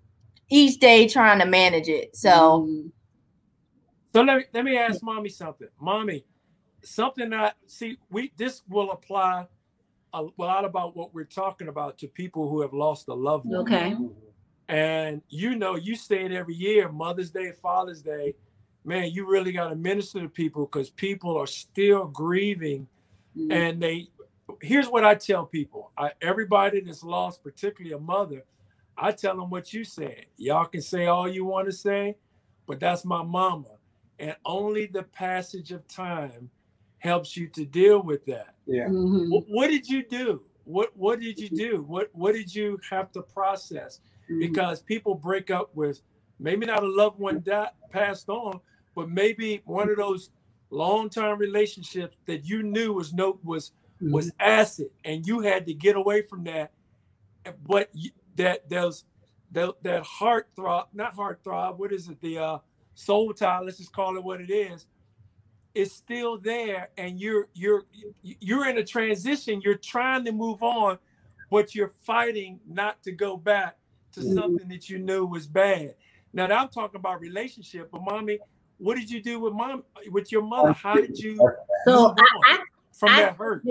[0.50, 2.16] each day trying to manage it.
[2.16, 2.88] So, mm-hmm.
[4.14, 5.68] so let me, let me ask mommy something.
[5.82, 6.24] Mommy,
[6.88, 9.46] something that see we this will apply
[10.14, 13.62] a, lot about what we're talking about to people who have lost a loved one.
[13.62, 13.96] Okay.
[14.68, 18.36] And you know, you say it every year, Mother's Day, Father's Day.
[18.84, 22.88] Man, you really got to minister to people because people are still grieving.
[23.38, 23.52] Mm-hmm.
[23.52, 24.08] And they,
[24.62, 28.44] here's what I tell people I, everybody that's lost, particularly a mother,
[28.98, 30.26] I tell them what you said.
[30.38, 32.16] Y'all can say all you want to say,
[32.66, 33.76] but that's my mama.
[34.20, 36.50] And only the passage of time
[37.00, 38.56] helps you to deal with that.
[38.66, 38.88] Yeah.
[38.88, 39.32] Mm-hmm.
[39.32, 40.42] What, what, did you do?
[40.66, 41.84] What What did you do?
[41.88, 44.02] What What did you have to process?
[44.30, 44.40] Mm-hmm.
[44.40, 46.02] Because people break up with
[46.40, 48.60] maybe not a loved one that passed on,
[48.96, 50.30] but maybe one of those
[50.70, 54.12] long term relationships that you knew was no was mm-hmm.
[54.12, 56.72] was acid, and you had to get away from that.
[57.66, 59.06] But you, that those
[59.52, 61.80] that that heart throb, not heart throb.
[61.80, 62.20] What is it?
[62.20, 62.58] The uh,
[62.96, 63.62] soul tie.
[63.62, 64.88] Let's just call it what it is
[65.78, 67.84] is still there and you're you're
[68.24, 70.98] you're in a transition you're trying to move on
[71.52, 73.78] but you're fighting not to go back
[74.12, 74.34] to mm-hmm.
[74.34, 75.94] something that you knew was bad.
[76.34, 78.40] Now i'm talking about relationship but mommy
[78.80, 80.74] what did you do with mom with your mother?
[80.74, 81.38] How did you
[81.86, 82.60] so I,
[82.94, 83.64] from I, that hurt?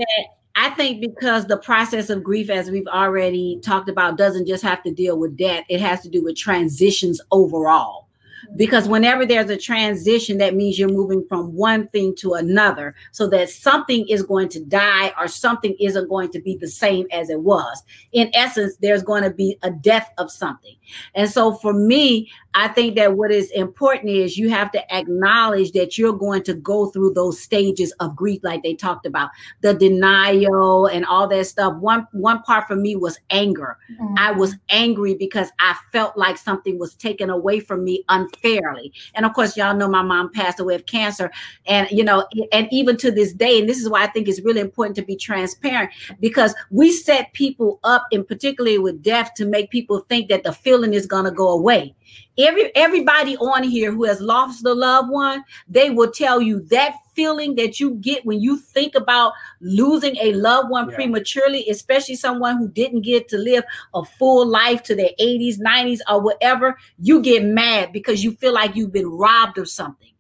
[0.57, 4.83] I think because the process of grief, as we've already talked about, doesn't just have
[4.85, 8.06] to deal with death, it has to do with transitions overall
[8.55, 13.27] because whenever there's a transition that means you're moving from one thing to another so
[13.29, 17.31] that something is going to die or something isn't going to be the same as
[17.31, 17.83] it was.
[18.13, 20.77] In essence there's going to be a death of something.
[21.15, 25.73] And so for me I think that what is important is you have to acknowledge
[25.73, 29.29] that you're going to go through those stages of grief, like they talked about,
[29.61, 31.77] the denial and all that stuff.
[31.77, 33.77] One one part for me was anger.
[33.93, 34.15] Mm-hmm.
[34.17, 38.91] I was angry because I felt like something was taken away from me unfairly.
[39.15, 41.31] And of course, y'all know my mom passed away of cancer,
[41.67, 44.41] and you know, and even to this day, and this is why I think it's
[44.41, 45.91] really important to be transparent
[46.21, 50.53] because we set people up, and particularly with death, to make people think that the
[50.53, 51.95] feeling is going to go away
[52.39, 56.95] every everybody on here who has lost a loved one they will tell you that
[57.15, 60.95] feeling that you get when you think about losing a loved one yeah.
[60.95, 66.01] prematurely especially someone who didn't get to live a full life to their 80s 90s
[66.11, 70.11] or whatever you get mad because you feel like you've been robbed of something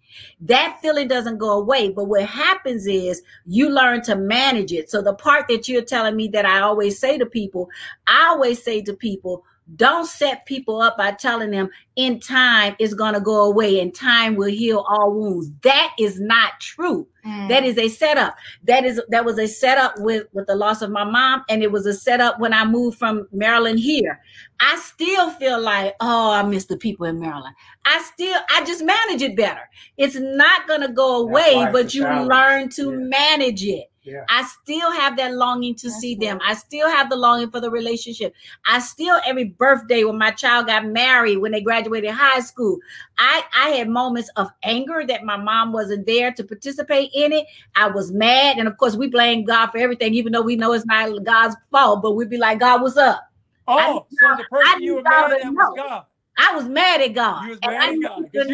[0.40, 1.90] that feeling doesn't go away.
[1.90, 4.90] But what happens is you learn to manage it.
[4.90, 7.68] So the part that you're telling me that I always say to people,
[8.07, 12.94] I always say to people, don't set people up by telling them in time it's
[12.94, 15.50] going to go away and time will heal all wounds.
[15.62, 17.09] That is not true.
[17.26, 17.48] Mm.
[17.48, 18.37] That is a setup.
[18.62, 21.72] That is that was a setup with with the loss of my mom and it
[21.72, 24.20] was a setup when I moved from Maryland here.
[24.61, 27.57] I still feel like, oh, I miss the people in Maryland.
[27.85, 29.68] I still I just manage it better.
[29.96, 32.96] It's not going to go away, but you learn to yeah.
[32.98, 33.90] manage it.
[34.06, 34.24] Yeah.
[34.28, 36.20] I still have that longing to That's see right.
[36.20, 36.38] them.
[36.44, 38.34] I still have the longing for the relationship.
[38.64, 42.78] I still every birthday when my child got married, when they graduated high school,
[43.18, 47.46] I I had moments of anger that my mom wasn't there to participate in it.
[47.74, 50.72] I was mad, and of course we blame God for everything, even though we know
[50.72, 52.00] it's not God's fault.
[52.00, 53.28] But we'd be like, God, what's up?
[53.66, 56.04] Oh, so the person you were mad at was God.
[56.38, 57.44] I was mad at God.
[57.44, 58.28] You was mad at God.
[58.32, 58.44] You,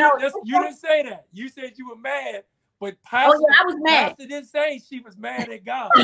[0.44, 1.26] you didn't say that.
[1.32, 2.44] You said you were mad
[2.82, 4.08] but Pastor, oh, yeah, I was mad.
[4.08, 5.92] Pastor didn't say she was mad at God.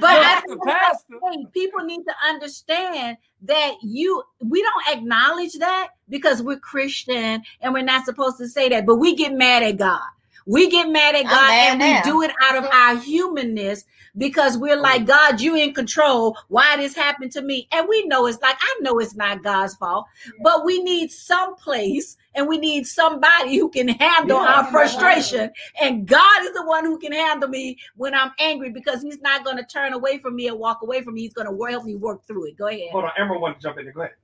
[0.00, 1.18] but I pastor.
[1.52, 7.82] people need to understand that you we don't acknowledge that because we're Christian and we're
[7.82, 10.00] not supposed to say that, but we get mad at God.
[10.46, 12.00] We get mad at God mad and now.
[12.02, 13.84] we do it out of our humanness
[14.16, 16.38] because we're like, God, you in control.
[16.48, 17.68] Why this happened to me?
[17.72, 20.06] And we know it's like, I know it's not God's fault,
[20.42, 25.50] but we need some place and we need somebody who can handle yeah, our frustration.
[25.80, 29.44] And God is the one who can handle me when I'm angry because He's not
[29.44, 31.22] going to turn away from me and walk away from me.
[31.22, 32.56] He's going to help me work through it.
[32.56, 32.90] Go ahead.
[32.92, 33.90] Hold on, Emerald want to jump in.
[33.92, 34.14] Go ahead.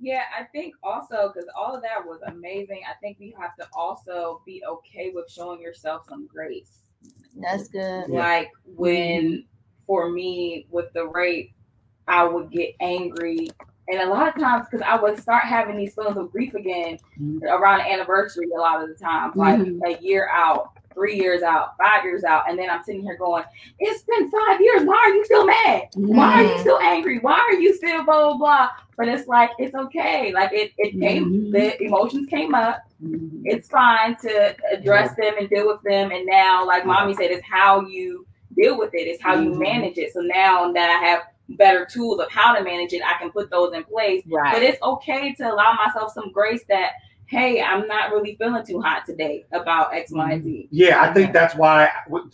[0.00, 2.80] Yeah, I think also because all of that was amazing.
[2.90, 6.80] I think we have to also be okay with showing yourself some grace.
[7.36, 8.08] That's good.
[8.08, 9.44] Like when,
[9.86, 11.54] for me, with the rape,
[12.08, 13.48] I would get angry
[13.88, 16.98] and a lot of times, because I would start having these feelings of grief again
[17.20, 17.44] mm-hmm.
[17.44, 19.84] around anniversary, a lot of the times, like mm-hmm.
[19.84, 20.72] a year out.
[20.94, 23.44] three years out, five years out, and then I'm sitting here going,
[23.78, 24.84] "It's been five years.
[24.84, 25.88] Why are you still mad?
[25.94, 27.18] Why are you still angry?
[27.18, 28.68] Why are you still blah blah blah?"
[28.98, 30.34] But it's like it's okay.
[30.34, 31.24] Like it, it came.
[31.24, 31.52] Mhm.
[31.52, 32.82] The emotions came up.
[33.02, 33.40] Mhm.
[33.44, 36.10] It's fine to address them and deal with them.
[36.12, 39.08] And now, like mommy said, it's how you deal with it.
[39.08, 39.60] It's how you Mhm.
[39.60, 40.12] manage it.
[40.12, 41.20] So now that I have
[41.56, 44.22] better tools of how to manage it, I can put those in place.
[44.30, 44.52] Right.
[44.52, 46.92] But it's okay to allow myself some grace that,
[47.26, 50.50] hey, I'm not really feeling too hot today about X, Y, Z.
[50.50, 50.66] Mm-hmm.
[50.70, 51.88] Yeah, I think that's why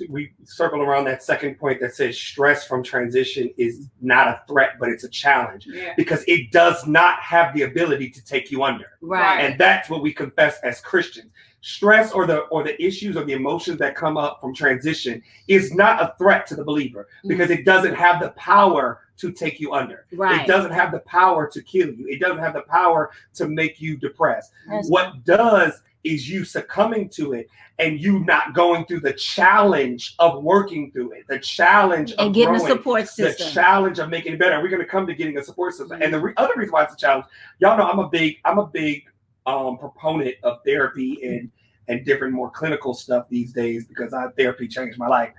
[0.09, 4.73] we- circle around that second point that says stress from transition is not a threat,
[4.81, 5.93] but it's a challenge Yeah.
[5.97, 8.87] because it does not have the ability to take you under.
[9.01, 9.45] right.
[9.45, 11.31] And that's what we confess as Christians.
[11.61, 15.75] Stress or the or the issues or the emotions that come up from transition is
[15.75, 17.29] not a threat to the believer mm-hmm.
[17.29, 20.07] because it doesn't have the power to take you under.
[20.13, 20.43] Right.
[20.43, 22.07] It doesn't have the power to kill you.
[22.09, 24.53] It doesn't have the power to make you depressed.
[24.67, 27.49] That's- What does is you succumbing to it
[27.81, 32.35] and you not going through the challenge of working through it, the challenge of and
[32.35, 34.61] getting a growing, support the challenge of making it better.
[34.63, 36.01] We're going to come to getting a support system.
[36.01, 37.27] And the re- other reason why it's a challenge,
[37.59, 39.05] y'all know I'm a big, I'm a big
[39.47, 41.51] um, proponent of therapy and
[41.89, 45.33] and different more clinical stuff these days because I therapy changed my life.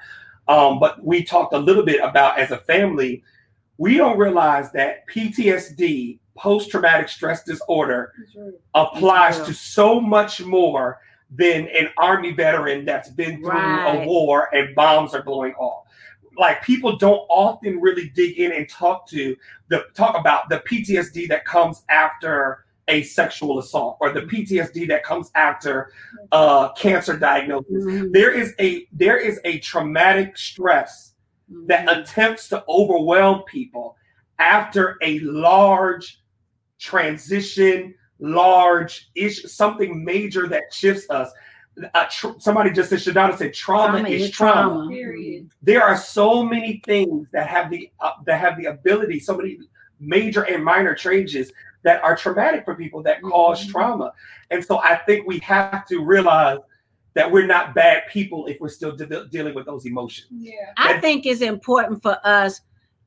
[0.48, 3.24] Um, but we talked a little bit about as a family,
[3.80, 8.14] we don't realize that PTSD, post traumatic stress disorder,
[8.76, 9.46] applies real.
[9.48, 11.00] to so much more
[11.32, 14.04] than an army veteran that's been through Right.
[14.04, 15.86] a war and bombs are blowing off.
[16.38, 19.36] Like people don't often really dig in and talk to
[19.70, 25.04] the talk about the PTSD that comes after a sexual assault or the PTSD that
[25.04, 25.92] comes after
[26.32, 27.72] uh, cancer diagnosis.
[27.86, 28.12] Mhm.
[28.14, 31.09] There is a there is a traumatic stress
[31.68, 32.02] that Mhm.
[32.02, 33.98] attempts to overwhelm people
[34.38, 36.22] after a large
[36.78, 41.32] transition, large issue, something major that shifts us.
[41.94, 44.90] Uh, tr- somebody just said, Shadana said, trauma, is trauma.
[44.90, 45.50] Period.
[45.62, 49.60] There are so many things that have the uh, that have the ability, so many
[50.00, 51.52] major and minor changes
[51.84, 53.72] that are traumatic for people that cause Mhm.
[53.72, 54.14] trauma.
[54.52, 56.60] And so I think we have to realize
[57.14, 60.28] that we're not bad people if we're still de- dealing with those emotions.
[60.32, 60.74] Yeah.
[60.78, 62.62] I think it's important for us,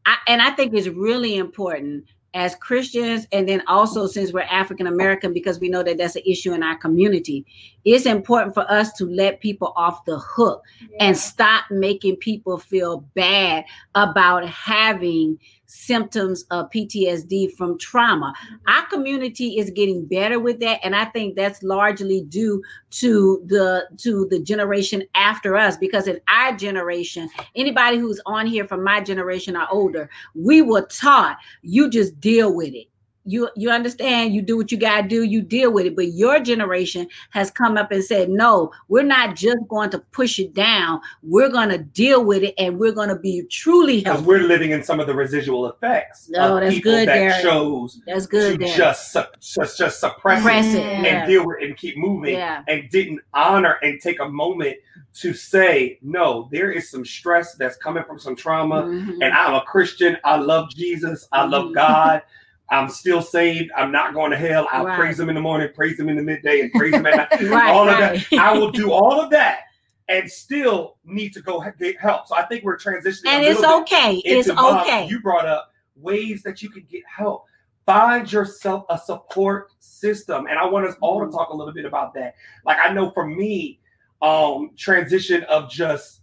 [0.06, 4.86] I, and I think it's really important as Christians, and then also since we're African
[4.86, 7.44] American, because we know that that's an issue in our community.
[7.84, 10.62] It's important for us to let people off the hook
[10.98, 15.38] and stop making people feel bad about having
[15.72, 18.34] symptoms of PTSD from trauma.
[18.36, 18.54] Mm-hmm.
[18.68, 23.88] Our community is getting better with that and I think that's largely due to the
[23.98, 29.00] to the generation after us because in our generation anybody who's on here from my
[29.00, 32.86] generation or older we were taught you just deal with it
[33.24, 36.08] you you understand you do what you got to do you deal with it but
[36.12, 40.52] your generation has come up and said no we're not just going to push it
[40.54, 44.28] down we're going to deal with it and we're going to be truly Because helpful
[44.28, 47.42] we're living in some of the residual effects of that's good, that Derrick.
[47.42, 48.76] chose that's to good Darren.
[48.76, 51.04] just, just just suppress it it yeah.
[51.20, 54.76] and deal with it and keep moving yeah and didn't honor and take a moment
[55.14, 58.84] to say, no, there is some stress that's coming from some trauma.
[58.84, 59.18] Mhm.
[59.20, 60.16] And I'm a Christian.
[60.24, 61.28] I love Jesus.
[61.32, 61.74] I love Mhm.
[61.74, 62.22] God.
[62.72, 63.70] I'm still saved.
[63.76, 64.66] I'm not going to hell.
[64.72, 64.98] I'll Right.
[64.98, 67.42] praise him in the morning, praise him in the midday, and praise him at night.
[67.50, 68.26] Right, all of right.
[68.30, 68.38] that.
[68.40, 69.60] I will do all of that
[70.08, 72.26] and still need to go get help.
[72.26, 73.26] So I think we're transitioning.
[73.28, 77.44] and it's okay it's into, okay You brought up ways that you can get help.
[77.86, 80.46] Find yourself a support system.
[80.46, 81.32] And I want us all to Mhm.
[81.32, 82.34] talk a little bit about that.
[82.64, 83.80] Like I know for me,
[84.22, 86.20] um, transition of just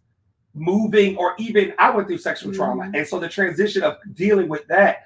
[0.56, 2.84] moving or even I went through sexual trauma.
[2.86, 2.98] Mhm.
[2.98, 5.04] And so the transition of dealing with that,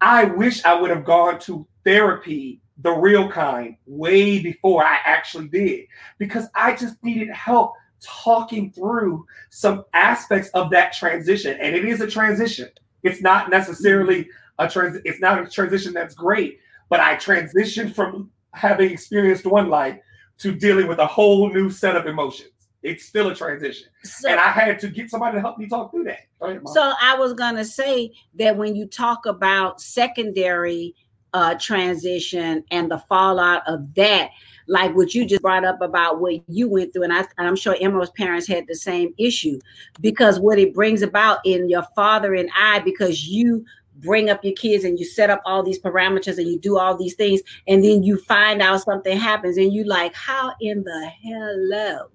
[0.00, 5.48] I wish I would have gone to therapy, the real kind, way before I actually
[5.48, 5.86] did,
[6.18, 11.58] because I just needed help talking through some aspects of that transition.
[11.60, 12.68] And it is a transition.
[13.02, 14.28] It's not necessarily
[14.58, 19.68] a trans it's not a transition that's great, but I transitioned from having experienced one
[19.68, 19.98] life
[20.38, 22.55] to dealing with a whole new set of emotions.
[22.86, 23.88] It's still a transition.
[24.04, 26.20] so, and I had to get somebody to help me talk through that.
[26.40, 30.94] Ahead, so i was going to say that when you talk about secondary
[31.32, 34.30] uh transition and the fallout of that
[34.68, 37.56] like what you just brought up about what you went through and, I, and i'm
[37.56, 39.58] sure emerald's parents had the same issue
[40.00, 43.64] because what it brings about in your father and i because you
[43.96, 46.94] bring up your kids and you set up all these parameters and you do all
[46.96, 51.10] these things and then you find out something happens and you like how in the
[51.22, 52.10] hello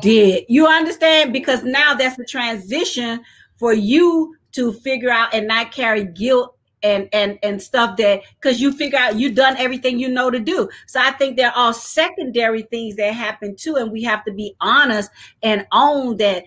[0.00, 1.32] did you understand?
[1.32, 3.20] Because now that's the transition
[3.56, 8.60] for you to figure out and not carry guilt and and and stuff that because
[8.60, 10.68] you figure out you've done everything you know to do.
[10.86, 14.56] So i think there are secondary things that happen too and we have to be
[14.60, 15.10] honest
[15.42, 16.44] and own that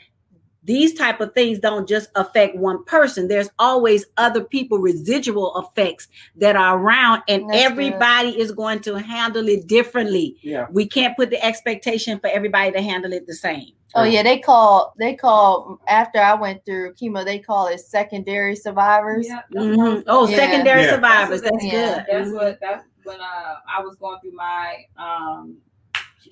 [0.66, 6.07] these type of things don't just affect one person there's always other people residual effects
[6.36, 10.68] that are around and That's everybody is going to handle it differently Yeah.
[10.72, 14.39] we can't put the expectation for everybody to handle it the same Oh yeah, they
[14.39, 19.28] call they call after I went through chemo, they call it secondary survivors.
[19.28, 20.03] Yeah, that's what I Mhm.
[20.07, 20.36] oh Yeah.
[20.36, 20.89] secondary Yeah.
[20.95, 21.72] survivors That's that's Yeah.
[21.72, 22.34] good That's Mhm.
[22.34, 25.57] what that's when uh, I was going through my um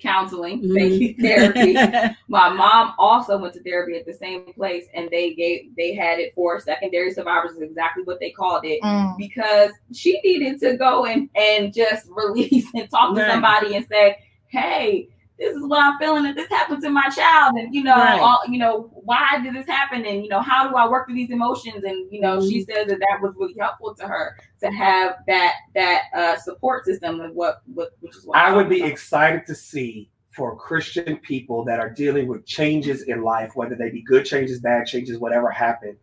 [0.02, 0.74] counseling, Mhm.
[0.74, 1.78] thank you, therapy.
[2.28, 6.18] my mom also went to therapy at the same place, and they gave they had
[6.18, 9.16] it for secondary survivors, is exactly what they called it, Mm.
[9.16, 14.16] because she needed to go and and just release and talk to somebody and say,
[14.48, 15.08] hey.
[15.38, 18.20] This is what I'm feeling that this happened to my child, and you know, Right.
[18.20, 21.16] all, you know, why did this happen, and you know, how do I work through
[21.16, 21.82] these emotions?
[21.82, 22.72] And you know, she Mm-hmm.
[22.72, 27.20] says that that was really helpful to her to have that that uh, support system,
[27.20, 28.90] and what, what which is what I would be about.
[28.90, 33.90] excited to see for Christian people that are dealing with changes in life, whether they
[33.90, 35.96] be good changes, bad changes, whatever happened,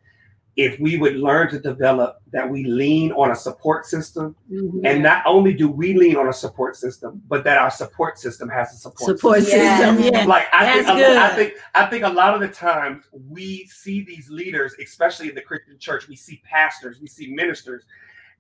[0.55, 4.35] if we would learn to develop that we lean on a support system.
[4.51, 4.81] Mhm.
[4.85, 8.49] And not only do we lean on a support system, but that our support system
[8.49, 9.61] has a support, support system.
[9.61, 10.11] system Yes.
[10.13, 11.35] yeah Like I think, That's a- I good.
[11.37, 15.41] think, I think a lot of the times we see these leaders, especially in the
[15.41, 17.85] Christian church, we see pastors, we see ministers,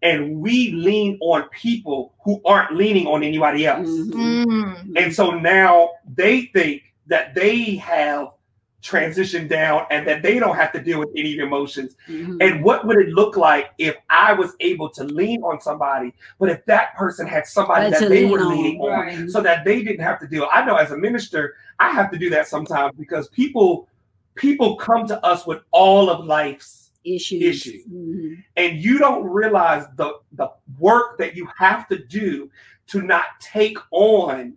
[0.01, 3.87] and we lean on people who aren't leaning on anybody else.
[3.87, 4.45] Mhm.
[4.45, 4.93] Mm.
[4.95, 8.29] And so now they think that they have
[8.81, 11.97] transitioned down and that they don't have to deal with any emotions.
[12.07, 12.37] Mhm.
[12.41, 16.49] And what would it look like if I was able to lean on somebody, but
[16.49, 18.49] if that person had somebody Right, that they lean were on.
[18.51, 19.29] leaning on Right.
[19.29, 20.47] so that they didn't have to deal.
[20.53, 23.87] I know as a minister, I have to do that sometimes because people
[24.35, 27.79] people come to us with all of life's issues Issue.
[27.89, 28.43] Mhm.
[28.57, 32.49] and you don't realize the the work that you have to do
[32.87, 34.53] to not take on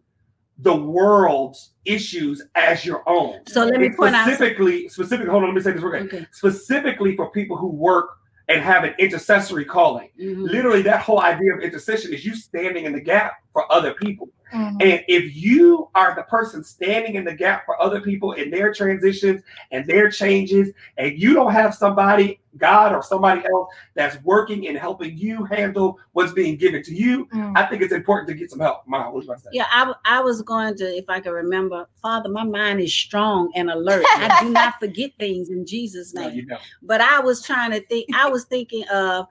[0.59, 3.40] the world's issues as your own.
[3.47, 6.05] so let me It's point out specifically, specifically, hold on, let me say this real
[6.05, 8.11] okay Specifically for people who work
[8.49, 10.11] and have an intercessory calling.
[10.20, 10.49] Mhm.
[10.51, 14.28] Literally, that whole idea of intercession is you standing in the gap for other people.
[14.53, 14.82] Mhm.
[14.82, 18.72] And if you are the person standing in the gap for other people in their
[18.72, 24.68] transitions and their changes, and you don't have somebody, God or somebody else, that's working
[24.68, 27.57] and helping you handle what's being given to you, Mm.
[27.57, 28.82] I think it's important to get some help.
[28.86, 29.50] Ma, what was you about to say?
[29.53, 33.70] Yeah, I was going to, if I can remember, Father, my mind is strong and
[33.70, 34.05] alert.
[34.16, 36.34] I do not forget things in Jesus' No, name.
[36.36, 36.61] you don't.
[36.82, 39.26] But I was trying to think, I was thinking of,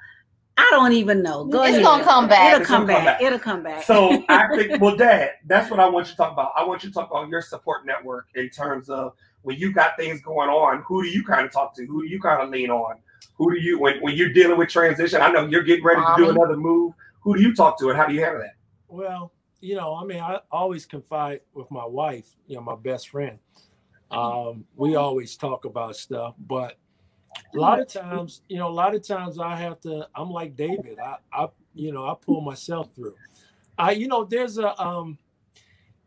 [0.57, 1.45] I don't even know.
[1.45, 1.83] Go It's ahead.
[1.83, 2.47] gonna come back.
[2.53, 3.19] It'll It's come gonna come back.
[3.19, 3.27] back.
[3.27, 3.83] It'll come back.
[3.83, 6.51] So I think, well, Dad, that's what I want you to talk about.
[6.55, 9.97] I want you to talk about your support network in terms of when you got
[9.97, 10.83] things going on.
[10.87, 11.85] Who do you kind of talk to?
[11.85, 12.97] Who do you kind of lean on?
[13.35, 15.21] Who do you when when you're dealing with transition?
[15.21, 16.93] I know you're getting ready to do another move.
[17.21, 18.55] Who do you talk to, and how do you handle that?
[18.87, 19.31] Well,
[19.61, 23.39] you know, I mean, I always confide with my wife, you know, my best friend.
[24.09, 26.77] Um, we always talk about stuff, but
[27.53, 30.55] a lot of times, you know, a lot of times I have to, I'm like
[30.55, 30.99] David.
[30.99, 33.15] I, I you know, I pull myself through.
[33.77, 35.17] I, you know, there's a um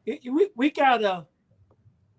[0.07, 1.27] it- we, we gotta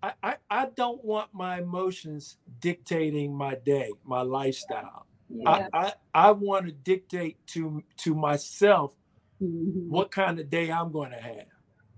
[0.02, 5.06] I, I I don't want my emotions dictating my day, my lifestyle.
[5.28, 5.68] Yeah.
[5.72, 5.92] I, I,
[6.28, 8.94] I want to dictate to to myself
[9.42, 9.88] Mhm.
[9.88, 11.46] what kind of day I'm going to have.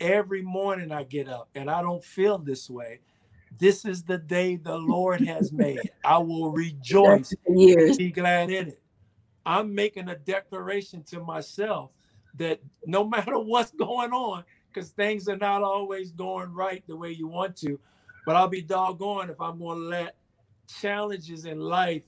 [0.00, 3.00] Every morning I get up and I don't feel this way.
[3.56, 5.90] This is the day the Lord has made.
[6.04, 7.96] I will rejoice Years.
[7.96, 8.82] be glad in it.
[9.46, 11.90] I'm making a declaration to myself
[12.34, 17.10] that no matter what's going on, because things are not always going right the way
[17.10, 17.78] you want to,
[18.26, 20.16] but I'll be doggone if I'm going to let
[20.80, 22.04] challenges in life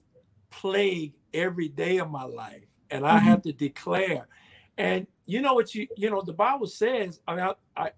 [0.51, 2.65] plague every day of my life.
[2.91, 4.29] And I have to declare.
[4.77, 7.21] And you know what you you know the Bible says.
[7.27, 7.91] I mean, I, I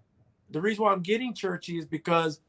[0.51, 2.39] the reason why I'm getting churchy is because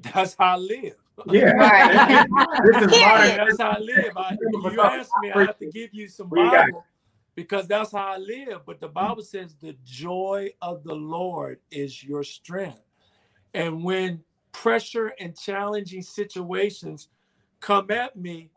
[0.00, 0.94] that's how I live.
[1.30, 2.26] Yeah, Right.
[2.64, 3.36] this is Period.
[3.36, 3.36] modern.
[3.38, 4.16] That's how I live.
[4.16, 6.84] I, you ask me, I have to give you some Bible
[7.34, 8.62] because that's how I live.
[8.66, 12.82] But the Bible says the joy of the Lord is your strength.
[13.54, 14.22] And when
[14.52, 17.08] pressure and challenging situations
[17.60, 18.50] come at me,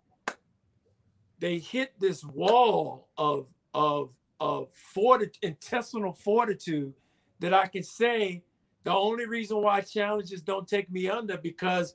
[1.40, 4.12] they hit this wall of of
[4.42, 6.94] of forti- intestinal fortitude
[7.40, 8.44] that I can say
[8.90, 11.94] the only reason why challenges don't take me under because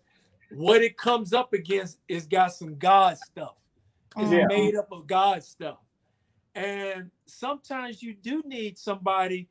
[0.52, 3.56] what it comes up against is got some God stuff.
[4.16, 4.46] It's Yeah.
[4.46, 5.78] made up of God stuff.
[6.54, 9.48] And sometimes you do need somebody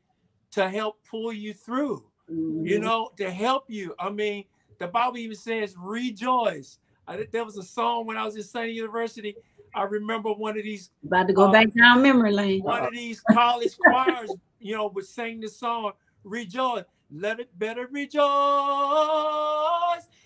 [0.51, 2.81] to help pull you through, you mm-hmm.
[2.81, 3.93] know, to help you.
[3.99, 4.45] I mean,
[4.79, 6.79] the Bible even says rejoice.
[7.05, 9.35] I think there was a song when I was in Sunday University.
[9.75, 12.63] I remember one of these about to go back um, down memory lane.
[12.63, 14.31] One of these college choirs,
[14.61, 15.91] you know, would sing the song,
[16.23, 16.85] rejoice.
[17.15, 18.23] Let it better rejoice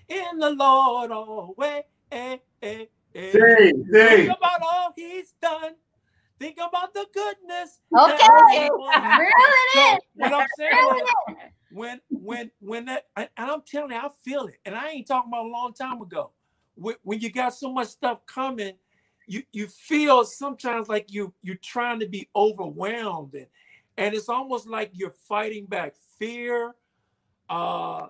[0.08, 1.84] in the Lord always.
[2.12, 2.38] Eh.
[3.14, 5.74] Think about all he's done.
[6.40, 7.80] Think about the goodness.
[7.98, 8.70] Okay.
[8.70, 10.00] Really?
[10.14, 11.36] what I'm saying is,
[11.72, 14.56] when when when that and I'm telling you, I feel it.
[14.66, 16.32] And I ain't talking about a long time ago.
[16.76, 18.76] When, when you got so much stuff coming,
[19.26, 23.48] you you feel sometimes like you you're trying to be overwhelmed and
[23.98, 26.76] and it's almost like you're fighting back fear,
[27.50, 28.08] uh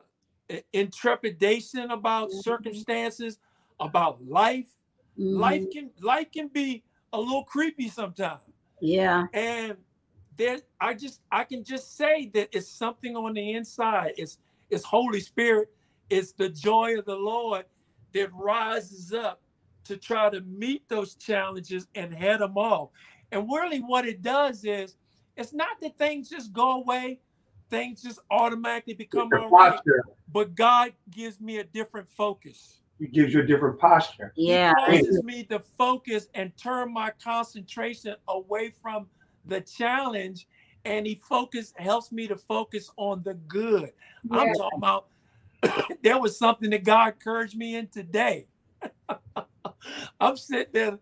[0.74, 2.40] intrepidation about mm-hmm.
[2.40, 3.40] circumstances,
[3.80, 4.68] about life.
[5.20, 5.38] Mm-hmm.
[5.38, 6.84] Life can life can be
[7.14, 8.42] a little creepy sometimes.
[8.80, 9.26] Yeah.
[9.34, 9.78] And
[10.36, 14.14] there I just I can just say that it's something on the inside.
[14.18, 14.38] It's
[14.70, 15.70] it's Holy Spirit,
[16.10, 17.66] it's the joy of the Lord
[18.14, 19.42] that rises up
[19.86, 22.90] to try to meet those challenges and head them off.
[23.32, 24.96] And really what it does is
[25.38, 27.20] it's not that things just go away,
[27.70, 29.80] things just automatically become all right,
[30.32, 32.80] but God gives me a different focus.
[33.00, 34.34] He gives you a different posture.
[34.36, 34.74] Yeah.
[34.90, 39.08] He causes me to focus and turn my concentration away from
[39.46, 40.48] the challenge.
[40.84, 43.92] And he focus helps me to focus on the good.
[44.32, 44.40] Yeah.
[44.40, 45.08] I'm talking about
[46.04, 48.48] there was something that God encouraged me in today.
[50.20, 50.98] I'm sitting there,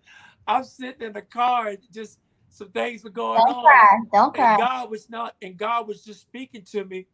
[0.48, 2.20] I'm sitting in the car and just
[2.56, 3.64] some things were going Don't on.
[3.66, 3.98] Cry.
[4.14, 4.52] Don't cry.
[4.54, 7.06] And God was not, and God was just speaking to me,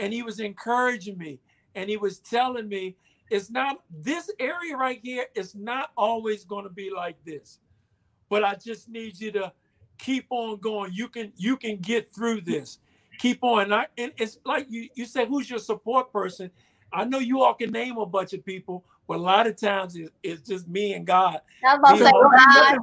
[0.00, 1.38] and He was encouraging me,
[1.76, 2.96] and He was telling me
[3.30, 7.60] it's not this area right here is not always going to be like this,
[8.28, 9.52] but I just need you to
[9.96, 10.92] keep on going.
[10.92, 12.78] You can you can get through this.
[13.20, 13.62] Keep on.
[13.62, 16.50] And, I, and it's like you you said, who's your support person?
[16.92, 19.96] I know you all can name a bunch of people, but a lot of times
[19.96, 21.40] it's, it's just me and God.
[21.66, 22.04] I was say,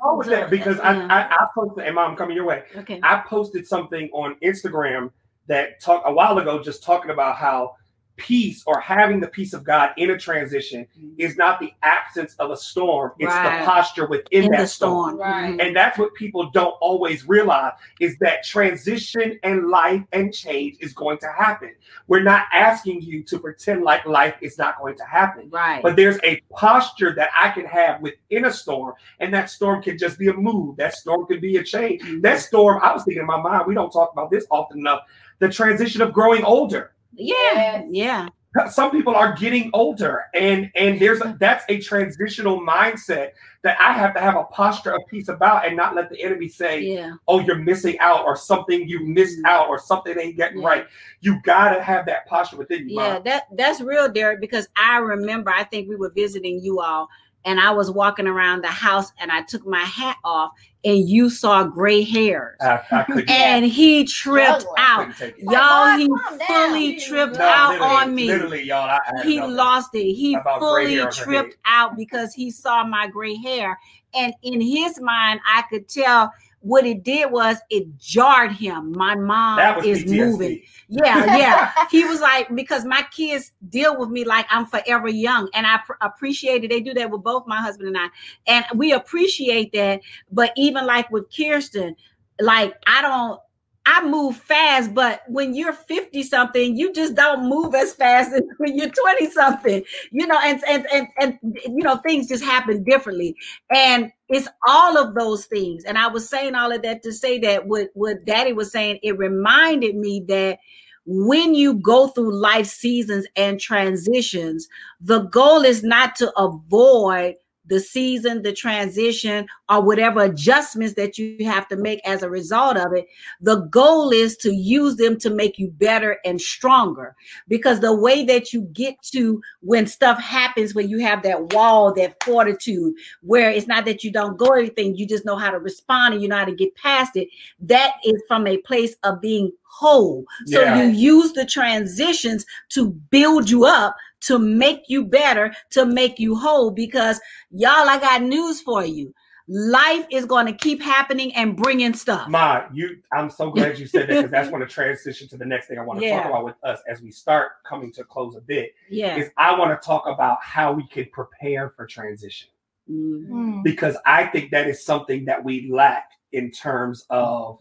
[0.03, 1.59] wrong with that because I, I, I mm-hmm.
[1.59, 2.63] posted, and mom, coming your way.
[2.76, 2.99] Okay.
[3.03, 5.11] I posted something on Instagram
[5.47, 7.76] that talked a while ago, just talking about how
[8.18, 11.14] peace or having the peace of God in a transition mm-hmm.
[11.18, 13.59] is not the absence of a storm, it's right.
[13.59, 15.16] the posture within in that storm.
[15.16, 15.20] storm.
[15.20, 15.59] Right.
[15.59, 20.93] And that's what people don't always realize is that transition and life and change is
[20.93, 21.74] going to happen.
[22.07, 25.49] We're not asking you to pretend like life is not going to happen.
[25.49, 25.82] Right.
[25.82, 29.97] But there's a posture that I can have within a storm, and that storm can
[29.97, 30.78] just be a move.
[30.78, 32.01] That storm could be a change.
[32.01, 32.22] Mm-hmm.
[32.22, 35.01] That storm, I was thinking in my mind, we don't talk about this often enough.
[35.39, 38.30] The transition of growing older yeah, yeah.
[38.70, 43.30] Some people are getting older, and and there's a, that's a transitional mindset
[43.64, 46.49] that I have to have a posture of peace about, and not let the enemy
[46.49, 47.14] say, yeah.
[47.30, 49.45] "Oh, you're missing out," or something you missed mm-hmm.
[49.45, 50.68] out, or something ain't getting yeah.
[50.68, 50.86] right.
[51.22, 52.97] You gotta have that posture within you.
[52.97, 53.24] Yeah, Mom.
[53.24, 54.41] that that's real, Derrick.
[54.41, 57.07] Because I remember, I think we were visiting you all,
[57.46, 60.52] and I was walking around the house and I took my hat off
[60.84, 62.58] and you saw gray hairs.
[62.62, 65.10] I, I and he tripped out.
[65.38, 66.10] Y'all, he
[66.48, 68.28] fully tripped no, out on me.
[68.28, 68.89] Literally, y'all.
[68.89, 70.14] I, I he lost it.
[70.14, 73.78] He fully tripped out because he saw my gray hair.
[74.14, 76.32] And in his mind, I could tell
[76.62, 78.91] what it did was it jarred him.
[78.91, 80.18] My mom is PTSD.
[80.18, 80.62] moving.
[80.88, 81.72] Yeah, yeah.
[81.89, 85.49] he was like, because my kids deal with me like I'm forever young.
[85.53, 86.70] And I pr- appreciate it.
[86.70, 88.07] They do that with both my husband and I.
[88.47, 90.01] And we appreciate that.
[90.32, 91.95] But even like with Kirsten,
[92.39, 93.39] like I don't
[93.86, 98.42] I move fast, but when you're 50 something, you just don't move as fast as
[98.58, 102.84] when you're 20 something, you know, and, and, and, and, you know, things just happen
[102.84, 103.36] differently.
[103.74, 105.84] And it's all of those things.
[105.84, 109.00] And I was saying all of that to say that what, what daddy was saying,
[109.02, 110.60] it reminded me that
[111.06, 114.68] when you go through life seasons and transitions,
[115.00, 121.45] the goal is not to avoid the season, the transition, or whatever adjustments that you
[121.45, 123.07] have to make as a result of it.
[123.39, 127.16] The goal is to use them to make you better and stronger.
[127.47, 131.93] Because the way that you get to when stuff happens, when you have that wall,
[131.93, 135.59] that fortitude, where it's not that you don't go anything, you just know how to
[135.59, 137.28] respond and you know how to get past it.
[137.59, 140.26] That is from a place of being whole.
[140.47, 140.84] So yeah.
[140.84, 146.36] you use the transitions to build you up to make you better, to make you
[146.36, 146.72] whole.
[146.72, 147.19] Because
[147.51, 149.13] y'all, I got news for you.
[149.47, 152.30] Life is going to keep happening and bringing stuff.
[152.30, 155.45] Ma, you, I'm so glad you said that because that's going to transition to the
[155.45, 156.22] next thing I want to yeah.
[156.22, 158.74] talk about with us as we start coming to close a bit.
[158.89, 162.49] Yeah, is I want to talk about how we can prepare for transition
[162.89, 163.61] mm-hmm.
[163.61, 167.59] because I think that is something that we lack in terms of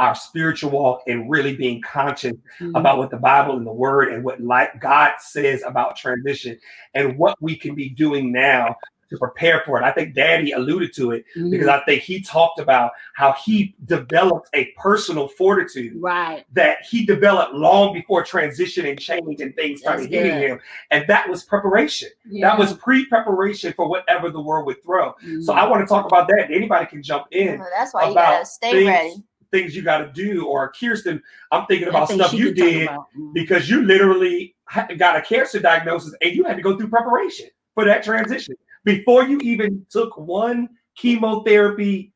[0.00, 2.74] our spiritual walk and really being conscious mm-hmm.
[2.74, 6.58] about what the Bible and the Word and what like God says about transition
[6.94, 8.74] and what we can be doing now
[9.10, 9.84] to prepare for it.
[9.84, 11.50] I think Daddy alluded to it mm-hmm.
[11.50, 16.46] because I think he talked about how he developed a personal fortitude, right?
[16.52, 21.28] That he developed long before transition and change and things started hitting him, and that
[21.28, 22.08] was preparation.
[22.24, 22.48] Yeah.
[22.48, 25.10] That was pre-preparation for whatever the world would throw.
[25.10, 25.42] Mm-hmm.
[25.42, 26.50] So I want to talk about that.
[26.50, 27.58] Anybody can jump in.
[27.58, 30.46] Well, that's why you gotta stay things, ready things you got to do.
[30.46, 33.32] Or Kirsten, I'm thinking about stuff you did mm-hmm.
[33.32, 34.54] because you literally
[34.98, 39.24] got a cancer diagnosis and you had to go through preparation for that transition before
[39.24, 42.12] you even took one chemotherapy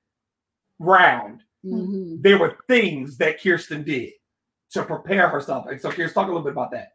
[0.79, 1.43] round.
[1.65, 2.21] Mm-hmm.
[2.21, 4.11] There were things that Kirsten did
[4.73, 5.67] to prepare herself.
[5.67, 6.93] And so, Kirsten, talk a little bit about that.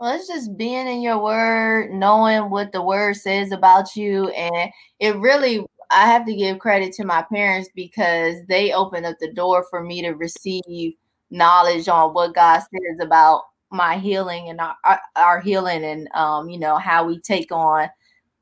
[0.00, 4.28] Well, it's just being in your word, knowing what the word says about you.
[4.30, 5.64] And it really,
[5.94, 9.82] I have to give credit to my parents because they opened up the door for
[9.82, 10.94] me to receive
[11.30, 16.58] knowledge on what God says about my healing and our, our healing and, um, you
[16.58, 17.88] know, how we take on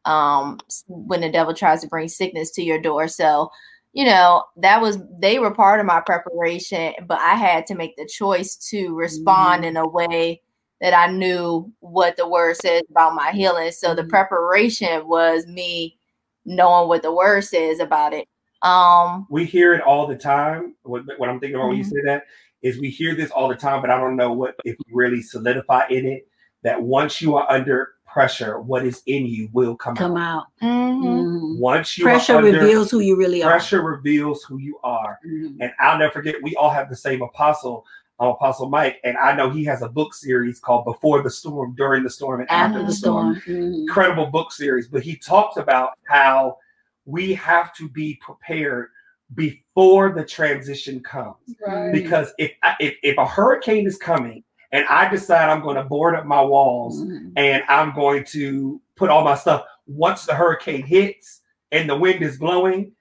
[0.04, 3.06] um, when the devil tries to bring sickness to your door.
[3.06, 3.50] So,
[3.92, 7.96] you know, that was they were part of my preparation, but I had to make
[7.96, 9.68] the choice to respond mm-hmm.
[9.68, 10.42] in a way
[10.80, 13.70] that I knew what the word says about my healing.
[13.72, 14.10] So the mm-hmm.
[14.10, 15.98] preparation was me
[16.44, 18.28] knowing what the word says about it.
[18.62, 20.74] Um, we hear it all the time.
[20.82, 21.68] What, what I'm thinking about mm-hmm.
[21.68, 21.92] when you mm-hmm.
[21.92, 22.24] say that
[22.62, 25.20] is we hear this all the time, but I don't know what if we really
[25.20, 26.28] solidify in it
[26.62, 30.46] that once you are under pressure, what is in you will come, come out.
[30.62, 30.68] out.
[30.68, 31.58] Mm-hmm.
[31.58, 33.58] Once you pressure under, reveals who you really pressure are.
[33.58, 35.18] Pressure reveals who you are.
[35.26, 35.60] Mm-hmm.
[35.60, 37.84] And I'll never forget, we all have the same apostle,
[38.20, 41.74] um, Apostle Mike, and I know he has a book series called Before the Storm,
[41.76, 43.40] During the Storm, and After, After the Storm.
[43.40, 43.56] storm.
[43.56, 43.74] Mm-hmm.
[43.82, 44.88] Incredible book series.
[44.88, 46.58] But he talks about how
[47.04, 48.88] we have to be prepared
[49.34, 51.36] before the transition comes.
[51.66, 51.92] Right.
[51.92, 56.14] Because if, if if a hurricane is coming and I decide I'm going to board
[56.14, 57.30] up my walls mm-hmm.
[57.36, 61.40] and I'm going to put all my stuff once the hurricane hits
[61.70, 62.92] and the wind is blowing,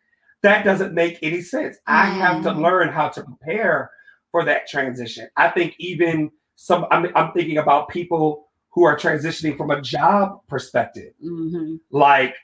[0.41, 1.77] that doesn't make any sense.
[1.77, 1.93] Mm-hmm.
[1.93, 2.61] I have to mm-hmm.
[2.61, 3.91] learn how to prepare
[4.31, 5.27] for that transition.
[5.37, 10.39] I think even some, I'm, I'm thinking about people who are transitioning from a job
[10.47, 11.13] perspective.
[11.23, 11.75] Mm-hmm.
[11.91, 12.35] Like,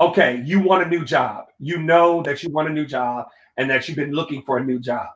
[0.00, 1.46] okay, you want a new job.
[1.58, 3.26] You know that you want a new job
[3.56, 5.08] and that you've been looking for a new job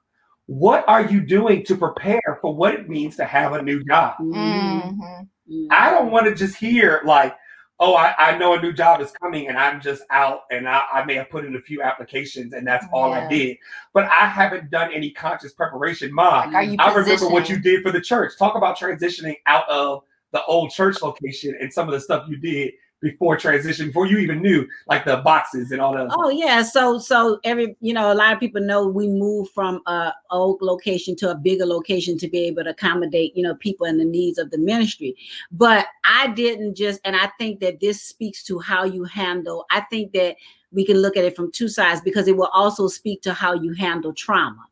[0.46, 4.16] what are you doing to prepare for what it means to have a new job?
[4.20, 5.66] Mm-hmm.
[5.70, 7.34] I don't want to just hear like,
[7.80, 10.84] oh, I, I, know a new job is coming and I'm just out and I,
[10.92, 13.26] I may have put in a few applications and that's all yeah.
[13.26, 13.56] I did.
[13.92, 16.12] But I haven't done any conscious preparation.
[16.12, 18.38] Mom, like I remember what you did for the church.
[18.38, 20.02] Talk about transitioning out of
[20.32, 22.72] the old church location and some of the stuff you did
[23.04, 26.08] before transition, before you even knew like the boxes and all that.
[26.10, 29.82] Oh yeah, so so every you know a lot of people know we moved from
[29.86, 33.86] a old location to a bigger location to be able to accommodate you know people
[33.86, 35.14] and the needs of the ministry.
[35.52, 39.66] But I didn't just, and I think that this speaks to how you handle.
[39.70, 40.36] I think that
[40.72, 43.52] we can look at it from two sides because it will also speak to how
[43.52, 44.64] you handle trauma.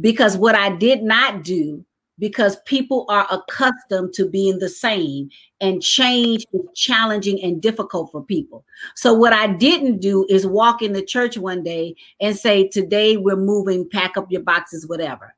[0.00, 1.84] Because what I did not do
[2.18, 5.28] because people are accustomed to being the same
[5.60, 8.64] and change is challenging and difficult for people.
[8.96, 13.16] So what I didn't do is walk in the church one day and say today
[13.16, 15.34] we're moving pack up your boxes whatever.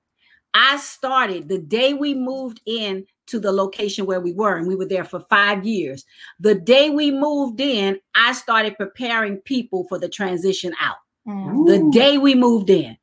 [0.53, 4.77] I started the day we moved in to the location where we were and we
[4.77, 6.05] were there for 5 years.
[6.41, 10.97] The day we moved in, I started preparing people for the transition out.
[11.27, 11.67] Mm.
[11.67, 12.97] The day we moved in.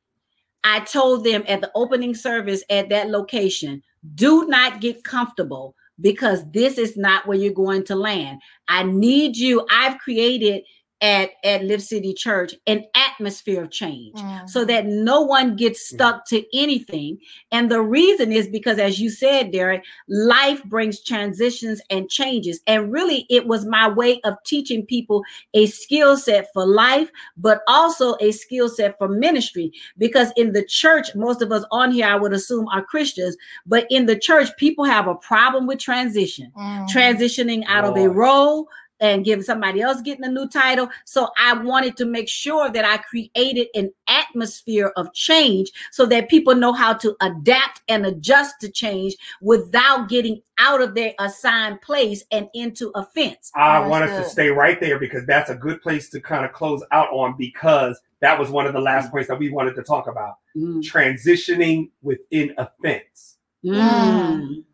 [0.64, 3.82] I told them at the opening service at that location
[4.14, 8.40] do not get comfortable because this is not where you're going to land.
[8.68, 9.66] I need you.
[9.70, 10.62] I've created
[11.02, 14.48] at at Live City Church an atmosphere of change mm.
[14.48, 17.18] so that no one gets stuck to anything.
[17.50, 22.60] And the reason is because, as you said, Derrick, life brings transitions and changes.
[22.68, 25.24] And really, it was my way of teaching people
[25.54, 29.72] a skill set for life, but also a skill set for ministry.
[29.98, 33.36] Because in the church, most of us on here, I would assume, are Christians,
[33.66, 36.88] but in the church, people have a problem with transition, mm.
[36.88, 37.98] transitioning out Lord.
[37.98, 38.68] of a role
[39.02, 40.88] and give somebody else getting a new title.
[41.04, 46.30] So I wanted to make sure that I created an atmosphere of change so that
[46.30, 51.82] people know how to adapt and adjust to change without getting out of their assigned
[51.82, 53.50] place and into offense.
[53.56, 56.82] I wanted to stay right there because that's a good place to kind of close
[56.92, 60.06] out on because that was one of the last points that we wanted to talk
[60.06, 60.36] about.
[60.56, 60.80] Mm.
[60.80, 63.38] Transitioning within offense.
[63.64, 64.64] Mm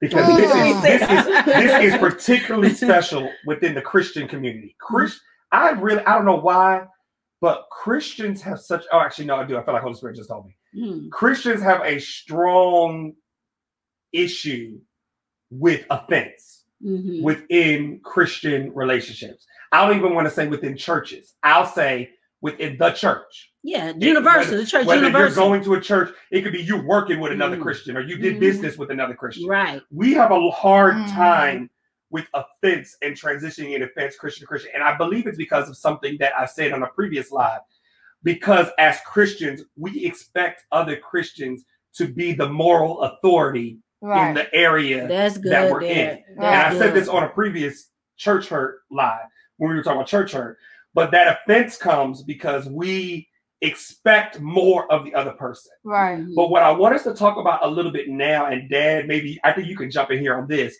[0.00, 4.76] because this is, this is this is particularly special within the Christian community.
[4.80, 5.20] Christ,
[5.52, 6.86] I really I don't know why,
[7.40, 8.84] but Christians have such.
[8.92, 9.56] Oh, actually, no, I do.
[9.58, 10.56] I feel like Holy Spirit just told me.
[10.76, 11.10] Mm.
[11.10, 13.14] Christians have a strong
[14.12, 14.80] issue
[15.50, 16.64] with offense.
[16.84, 17.22] mm-hmm.
[17.22, 19.46] within Christian relationships.
[19.72, 21.34] I don't even want to say within churches.
[21.42, 23.52] I'll say within the church.
[23.62, 25.42] Yeah, universal, whether, the church whether universal.
[25.42, 27.62] you're going to a church, it could be you working with another mm-hmm.
[27.62, 28.40] Christian or you did mm-hmm.
[28.40, 29.46] business with another Christian.
[29.46, 29.82] Right.
[29.90, 31.14] We have a hard mm-hmm.
[31.14, 31.70] time
[32.10, 34.70] with offense and transitioning in offense Christian to Christian.
[34.74, 37.60] And I believe it's because of something that I said on a previous live.
[38.22, 41.64] Because as Christians, we expect other Christians
[41.94, 44.28] to be the moral authority right.
[44.28, 46.06] in the area That's good, that we're in.
[46.06, 46.78] That's and I good.
[46.78, 49.26] said this on a previous church hurt live
[49.56, 50.58] when we were talking about church hurt.
[50.94, 53.28] But that offense comes because we
[53.62, 55.72] expect more of the other person.
[55.84, 56.24] Right.
[56.34, 59.38] But what I want us to talk about a little bit now, and Dad, maybe
[59.44, 60.76] I think you can jump in here on this.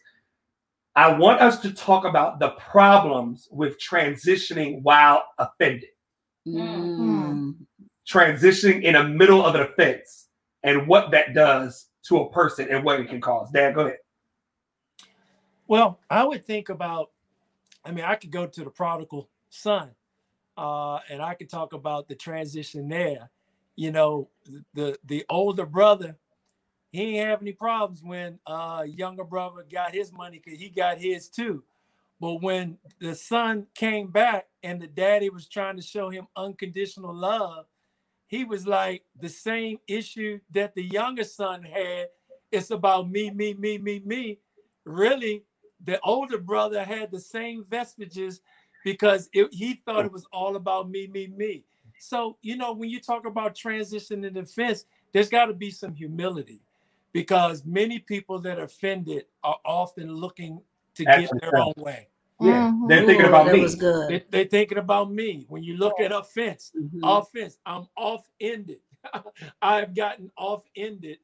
[0.96, 5.90] I want us to talk about the problems with transitioning while offended.
[6.46, 7.54] Mm.
[8.08, 10.28] Transitioning in the middle of an offense
[10.62, 13.50] and what that does to a person and what it can cause.
[13.52, 13.98] Dad, go ahead.
[15.68, 17.11] Well, I would think about,
[17.84, 19.90] I mean, I could go to the prodigal son
[20.61, 23.30] uh, and I could talk about the transition there.
[23.76, 24.28] You know,
[24.74, 26.16] the the older brother,
[26.92, 30.98] he ain't have any problems when uh younger brother got his money because he got
[30.98, 31.64] his too.
[32.20, 37.14] But when the son came back and the daddy was trying to show him unconditional
[37.14, 37.64] love,
[38.26, 42.08] he was like the same issue that the younger son had.
[42.52, 44.38] It's about me, me, me, me, me.
[44.84, 45.44] Really,
[45.82, 48.42] the older brother had the same vestiges
[48.85, 51.64] because it, he thought it was all about me, me, me.
[51.99, 55.95] So, you know, when you talk about transition and defense, there's got to be some
[55.95, 56.61] humility
[57.12, 60.61] because many people that are offended are often looking
[60.95, 62.09] to get their own way.
[62.41, 62.87] Yeah, mm-hmm.
[62.87, 63.66] they're thinking about me.
[63.66, 65.45] They, they're thinking about me.
[65.49, 67.01] When you look at offense, mm-hmm.
[67.03, 68.78] offense, I'm off-ended.
[69.62, 71.18] I've gotten off-ended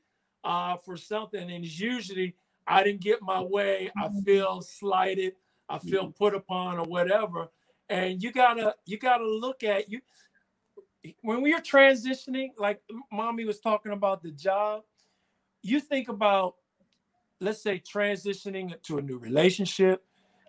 [0.45, 2.35] uh, for something, and it's usually
[2.67, 3.91] I didn't get my way.
[3.97, 4.21] I mm-hmm.
[4.21, 5.35] feel slighted.
[5.69, 7.49] I feel put upon, or whatever.
[7.89, 10.01] And you gotta you gotta look at you
[11.23, 12.51] when we are transitioning.
[12.59, 12.81] Like
[13.13, 14.83] mommy was talking about the job.
[15.63, 16.55] You think about,
[17.41, 20.03] let's say, transitioning to a new relationship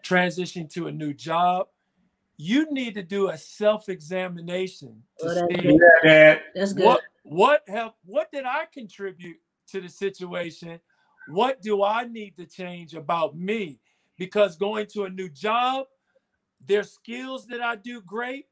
[0.07, 1.67] transition to a new job,
[2.37, 6.85] you need to do a self-examination to oh, see yeah, that's good.
[6.85, 9.37] what what have what did I contribute
[9.71, 10.79] to the situation?
[11.29, 13.79] What do I need to change about me?
[14.17, 15.85] Because going to a new job,
[16.65, 18.45] there's skills that I do great.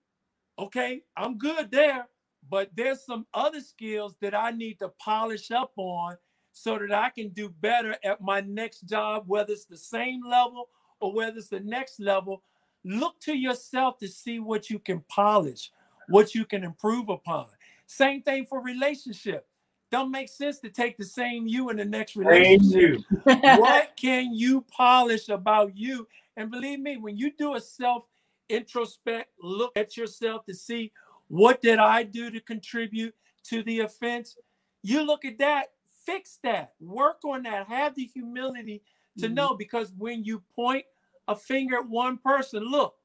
[0.57, 2.07] Okay, I'm good there,
[2.49, 6.16] but there's some other skills that I need to polish up on
[6.53, 10.70] so that I can do better at my next job, whether it's the same level
[11.01, 12.41] or whether it's the next level,
[12.86, 15.72] look to yourself to see what you can polish,
[16.07, 17.47] what you can improve upon.
[17.88, 19.47] Same thing for relationship.
[19.91, 23.01] Don't make sense to take the same you in the next relationship.
[23.23, 26.07] what can you polish about you?
[26.38, 28.05] And believe me, when you do a self
[28.49, 30.91] introspect, look at yourself to see
[31.27, 33.13] what did I do to contribute
[33.45, 34.38] to the offense,
[34.83, 35.67] you look at that,
[36.05, 38.81] fix that, work on that, have the humility
[39.19, 39.33] to mm-hmm.
[39.33, 40.86] know because when you point
[41.27, 42.95] a finger at one person, look,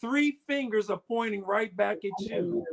[0.00, 2.64] three fingers are pointing right back at you.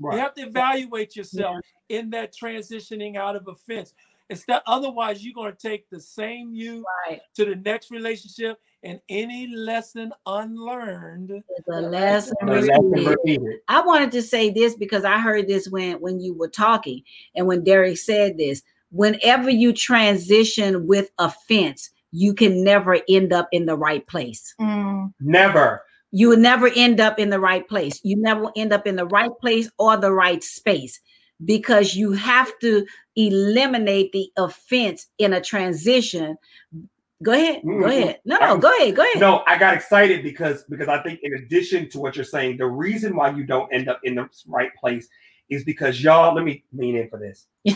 [0.00, 0.14] Right.
[0.14, 1.98] You have to evaluate yourself yeah.
[1.98, 3.94] in that transitioning out of offense.
[4.30, 7.20] Instead, otherwise, you're going to take the same you right.
[7.34, 11.42] to the next relationship, and any lesson unlearned.
[11.66, 13.58] The lesson repeated.
[13.68, 17.02] I wanted to say this because I heard this when when you were talking,
[17.34, 18.62] and when Derrick said this.
[18.92, 24.52] Whenever you transition with offense, you can never end up in the right place.
[24.60, 25.14] Mm.
[25.20, 25.84] Never.
[26.12, 28.00] You will never end up in the right place.
[28.02, 31.00] You never end up in the right place or the right space
[31.44, 32.86] because you have to
[33.16, 36.36] eliminate the offense in a transition.
[37.22, 37.58] Go ahead.
[37.58, 37.80] Mm-hmm.
[37.80, 38.20] Go ahead.
[38.24, 38.96] No, no, go ahead.
[38.96, 39.20] Go ahead.
[39.20, 42.66] No, I got excited because because I think in addition to what you're saying, the
[42.66, 45.08] reason why you don't end up in the right place
[45.50, 47.46] is because y'all, let me lean in for this.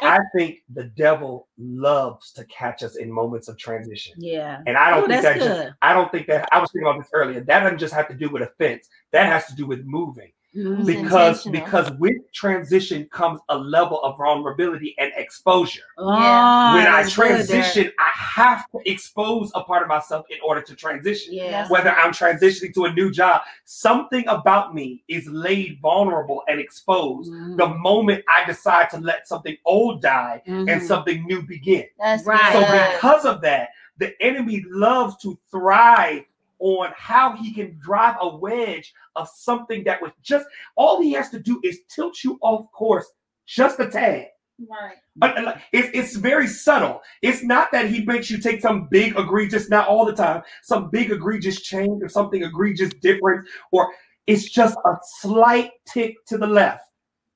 [0.00, 4.14] I think the devil loves to catch us in moments of transition.
[4.18, 4.62] Yeah.
[4.66, 7.02] And I don't Ooh, think that just, I don't think that I was thinking about
[7.02, 7.40] this earlier.
[7.40, 8.88] That doesn't just have to do with offense.
[9.12, 10.32] That has to do with moving.
[10.56, 10.86] Mm-hmm.
[10.86, 15.82] Because because with transition comes a level of vulnerability and exposure.
[15.98, 20.74] Oh, when I transition, I have to expose a part of myself in order to
[20.74, 21.34] transition.
[21.34, 21.68] Yes.
[21.70, 27.30] Whether I'm transitioning to a new job, something about me is laid vulnerable and exposed
[27.30, 27.56] mm-hmm.
[27.56, 30.68] the moment I decide to let something old die mm-hmm.
[30.68, 31.84] and something new begin.
[31.98, 32.52] That's right.
[32.54, 32.60] So
[32.94, 33.68] because of that,
[33.98, 36.24] the enemy loves to thrive
[36.60, 40.46] on how he can drive a wedge of something that was just
[40.76, 43.06] all he has to do is tilt you off course
[43.48, 44.28] just a tad.
[44.70, 44.96] Right.
[45.16, 47.00] But uh, it's, it's very subtle.
[47.22, 50.90] It's not that he makes you take some big egregious, not all the time, some
[50.90, 53.92] big egregious change or something egregious different, or
[54.26, 56.82] it's just a slight tick to the left.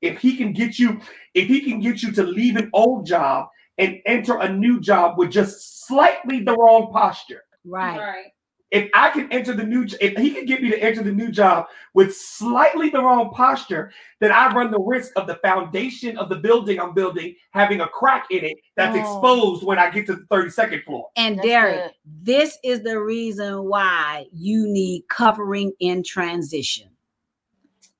[0.00, 1.00] If he can get you,
[1.34, 3.48] if he can get you to leave an old job
[3.78, 7.44] and enter a new job with just slightly the wrong posture.
[7.64, 7.98] Right.
[7.98, 8.26] Right.
[8.72, 11.30] If I can enter the new, if he can get me to enter the new
[11.30, 16.30] job with slightly the wrong posture, then I run the risk of the foundation of
[16.30, 19.00] the building I'm building having a crack in it that's Oh.
[19.00, 21.10] exposed when I get to the 32nd floor.
[21.16, 21.92] And That's Derrick,
[22.22, 26.88] this is the reason why you need covering in transition.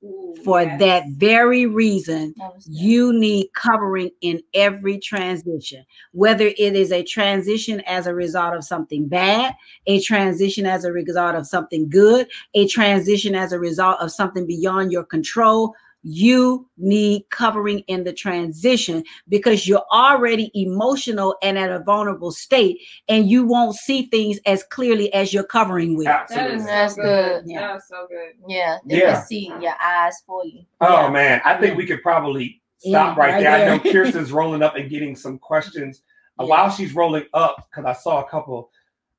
[0.04, 0.80] Ooh, For yes.
[0.80, 7.80] that very reason, That you need covering in every transition, whether it is a transition
[7.86, 9.54] as a result of something bad,
[9.86, 14.46] a transition as a result of something good, a transition as a result of something
[14.46, 15.74] beyond your control.
[16.02, 22.78] You need covering in the transition because you're already emotional and at a vulnerable state,
[23.08, 26.06] and you won't see things as clearly as you're covering with.
[26.06, 26.54] That Absolutely.
[26.56, 27.02] is so That's good.
[27.04, 27.44] good.
[27.46, 27.60] Yeah.
[27.60, 28.32] That was so good.
[28.48, 29.14] Yeah, they Yeah.
[29.14, 30.62] can see your eyes for you.
[30.80, 31.10] Oh Yeah.
[31.10, 31.76] man, I think Yeah.
[31.76, 33.52] we could probably Yeah, stop right, right there.
[33.72, 36.02] I know Kirsten's rolling up and getting some questions.
[36.40, 36.50] Uh, Yeah.
[36.50, 38.70] While she's rolling up, because I saw a couple,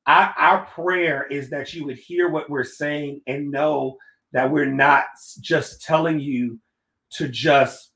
[0.05, 3.97] I, our prayer is that you would hear what we're saying and know
[4.34, 5.05] that we're not
[5.39, 6.59] just telling you
[7.14, 7.91] to just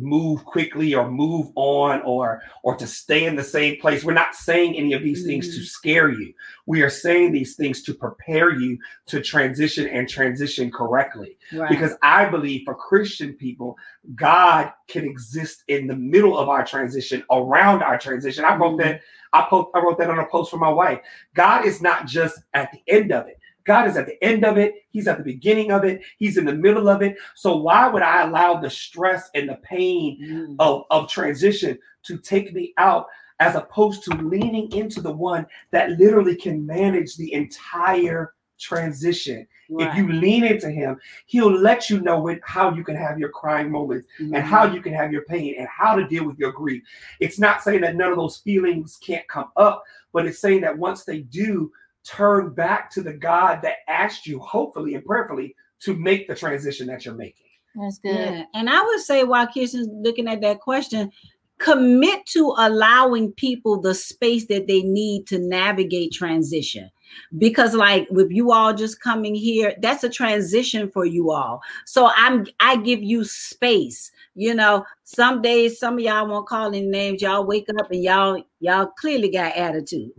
[0.00, 4.32] move quickly or move on or or to stay in the same place we're not
[4.32, 5.64] saying any of these things to Mhm.
[5.66, 6.32] scare you
[6.66, 11.68] we are saying these things to prepare you to transition and transition correctly Right.
[11.68, 13.76] because I believe for Christian people,
[14.14, 18.44] God can exist in the middle of our transition, around our transition.
[18.44, 19.00] I wrote that.
[19.32, 21.00] I, po- I wrote that on a post for my wife.
[21.34, 23.37] God is not just at the end of it.
[23.68, 24.74] God is at the end of it.
[24.88, 26.00] He's at the beginning of it.
[26.16, 27.16] He's in the middle of it.
[27.34, 30.56] So why would I allow the stress and the pain Mhm.
[30.58, 33.06] of, of transition to take me out
[33.40, 39.46] as opposed to leaning into the one that literally can manage the entire transition?
[39.70, 43.28] If you lean into him, he'll let you know when, how you can have your
[43.28, 46.52] crying moments and how you can have your pain and how to deal with your
[46.52, 46.82] grief.
[47.20, 50.78] It's not saying that none of those feelings can't come up, but it's saying that
[50.78, 51.70] once they do,
[52.08, 56.86] turn back to the God that asked you, hopefully and prayerfully, to make the transition
[56.86, 57.46] that you're making.
[57.74, 58.14] That's good.
[58.14, 58.44] Yeah.
[58.54, 61.12] And I would say while Kirsten's looking at that question,
[61.58, 66.90] commit to allowing people the space that they need to navigate transition.
[67.36, 71.60] Because like with you all just coming here, that's a transition for you all.
[71.86, 74.12] So I'm I give you space.
[74.34, 77.22] You know, some days some of y'all won't call any names.
[77.22, 80.12] Y'all wake up and y'all y'all clearly got attitude.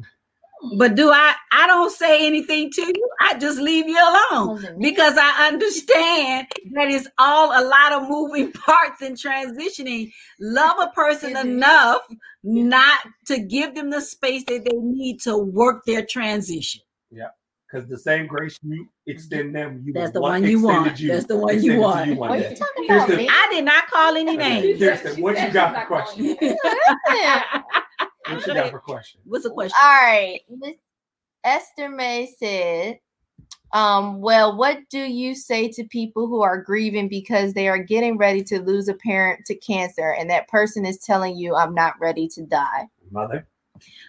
[0.78, 3.10] But do I I don't say anything to you.
[3.22, 8.51] I just leave you alone because I understand that it's all a lot of moving
[8.53, 10.12] parts and transitioning.
[10.39, 12.01] Love a person enough
[12.43, 16.82] not to give them the space that they need to work their transition.
[17.12, 17.30] Yeah,
[17.72, 21.07] because the same grace you extend them, you That's the one you extended want.
[21.07, 22.10] That's the one you want.
[22.10, 23.30] you What are you talking about, the- me?
[23.30, 24.80] I did not call any names.
[24.80, 26.38] Kirsten, what you got she's for question?
[28.30, 28.48] calling you.
[28.48, 29.22] What you got for question?
[29.26, 29.78] What's the question?
[29.82, 30.42] All right.
[30.50, 30.76] Miss
[31.44, 33.00] Esther May said,
[33.72, 38.18] um, well, what do you say to people who are grieving because they are getting
[38.18, 41.94] ready to lose a parent to cancer and that person is telling you, I'm not
[42.00, 42.88] ready to die?
[43.12, 43.48] Mother.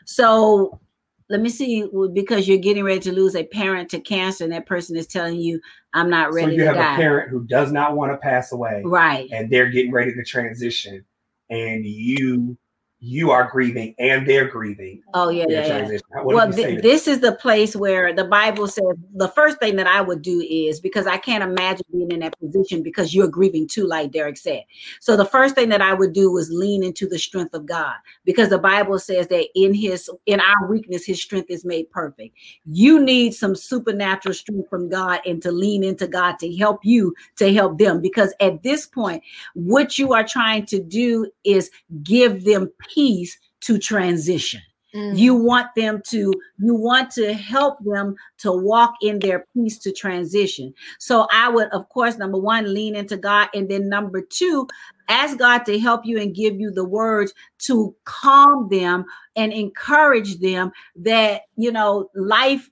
[0.06, 0.80] So
[1.28, 4.66] let me see because you're getting ready to lose a parent to cancer and that
[4.66, 5.60] person is telling you
[5.94, 6.92] I'm not ready So ready you have die.
[6.94, 9.28] a parent who does not want to pass away Right.
[9.32, 11.04] and they're getting ready to transition
[11.50, 12.58] and you
[13.00, 15.98] you are grieving and they're grieving Oh yeah, yeah, yeah.
[16.22, 18.84] well, do you say th- this is the place where the Bible says
[19.14, 22.38] the first thing that I would do is because I can't imagine being in that
[22.38, 24.62] position because you're grieving too, like Derrick said.
[25.00, 27.94] So the first thing that I would do was lean into the strength of God
[28.24, 32.36] because the Bible says that in His in our weakness, His strength is made perfect.
[32.66, 37.14] You need some supernatural strength from God and to lean into God to help you
[37.38, 39.24] to help them because at this point,
[39.54, 41.70] what you are trying to do is
[42.04, 44.60] give them peace to transition.
[44.92, 45.16] Mm.
[45.16, 49.92] you want them to you want to help them to walk in their peace to
[49.92, 50.74] transition.
[50.98, 53.50] So i would of course number one lean into god.
[53.54, 54.66] And then number two
[55.08, 57.32] ask god to help you and give you the words
[57.66, 59.04] to calm them
[59.36, 62.68] and encourage them that you know life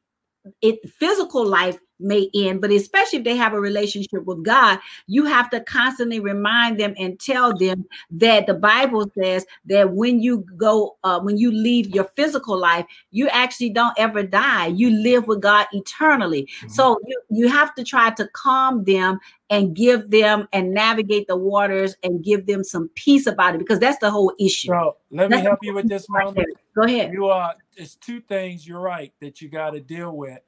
[0.60, 5.24] it physical life may end, but especially if they have a relationship with God, you
[5.24, 10.44] have to constantly remind them and tell them that the Bible says that when you
[10.56, 14.66] go, uh, when you leave your physical life, you actually don't ever die.
[14.66, 16.44] You live with God eternally.
[16.44, 16.68] Mm-hmm.
[16.68, 19.18] So you, you have to try to calm them
[19.50, 23.78] and give them and navigate the waters and give them some peace about it because
[23.78, 24.68] that's the whole issue.
[24.68, 26.48] So let that's me help you with this, moment.
[26.74, 27.12] Go ahead.
[27.12, 27.54] You are.
[27.76, 28.66] It's two things.
[28.66, 30.38] You're right that you got to deal with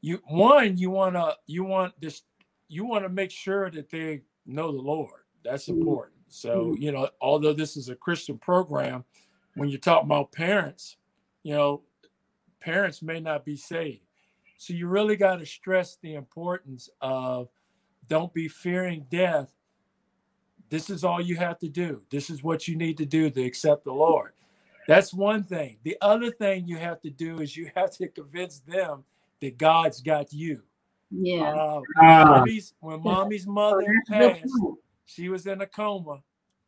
[0.00, 2.22] you one you want to you want this
[2.68, 5.22] you want to make sure that they know the lord.
[5.44, 5.80] That's mm-hmm.
[5.80, 6.16] important.
[6.28, 6.82] So mm-hmm.
[6.82, 9.04] you know although this is a christian program
[9.54, 10.96] when you talk about parents
[11.42, 11.82] you know
[12.60, 14.00] parents may not be saved.
[14.58, 17.48] So you really got to stress the importance of
[18.08, 19.52] don't be fearing death.
[20.68, 22.02] This is all you have to do.
[22.10, 24.32] This is what you need to do to accept the lord.
[24.88, 25.78] That's one thing.
[25.82, 29.04] The other thing you have to do is you have to convince them
[29.40, 30.62] that God's got you.
[31.10, 31.54] Yeah.
[31.54, 34.52] Uh, when, uh, mommy's, when mommy's mother passed,
[35.04, 36.20] she was in a coma.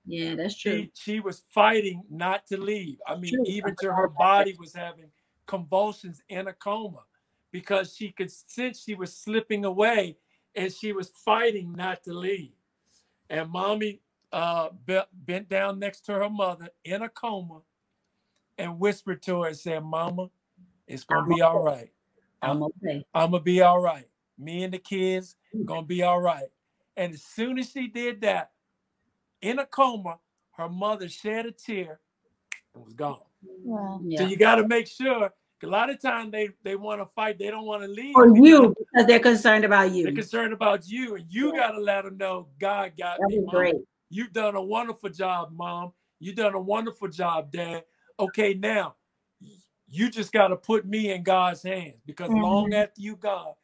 [0.06, 0.88] Yeah, that's true.
[0.94, 2.98] She, she was fighting not to leave.
[3.06, 3.44] I mean, true.
[3.46, 5.10] even to her body was having
[5.46, 7.02] convulsions in a coma
[7.52, 10.16] because she could sense she was slipping away
[10.54, 12.52] and she was fighting not to leave.
[13.28, 14.00] And mommy
[14.32, 14.68] uh,
[15.12, 17.60] bent down next to her mother in a coma
[18.56, 20.28] and whispered to her and said, Mama,
[20.86, 21.90] it's going to be all right.
[22.42, 23.04] I'm okay.
[23.14, 24.08] I'm gonna be all right.
[24.38, 26.48] Me and the kids gonna be all right.
[26.96, 28.50] And as soon as she did that,
[29.40, 30.18] in a coma,
[30.52, 32.00] her mother shed a tear
[32.74, 33.20] and was gone.
[33.42, 34.00] Wow.
[34.04, 34.20] Yeah.
[34.20, 35.30] So you got to make sure.
[35.60, 37.36] A lot of times they they want to fight.
[37.36, 38.14] They don't want to leave.
[38.14, 40.04] Or you because they're concerned about you.
[40.04, 41.60] They're concerned about you, and you yeah.
[41.60, 43.44] got to let them know God got That'd me.
[43.44, 43.54] Mom.
[43.54, 43.74] Great.
[44.08, 45.94] You've done a wonderful job, mom.
[46.20, 47.82] You've done a wonderful job, dad.
[48.20, 48.94] Okay, now
[49.90, 52.42] you just got to put me in God's hands because mm-hmm.
[52.42, 53.54] long after you gone,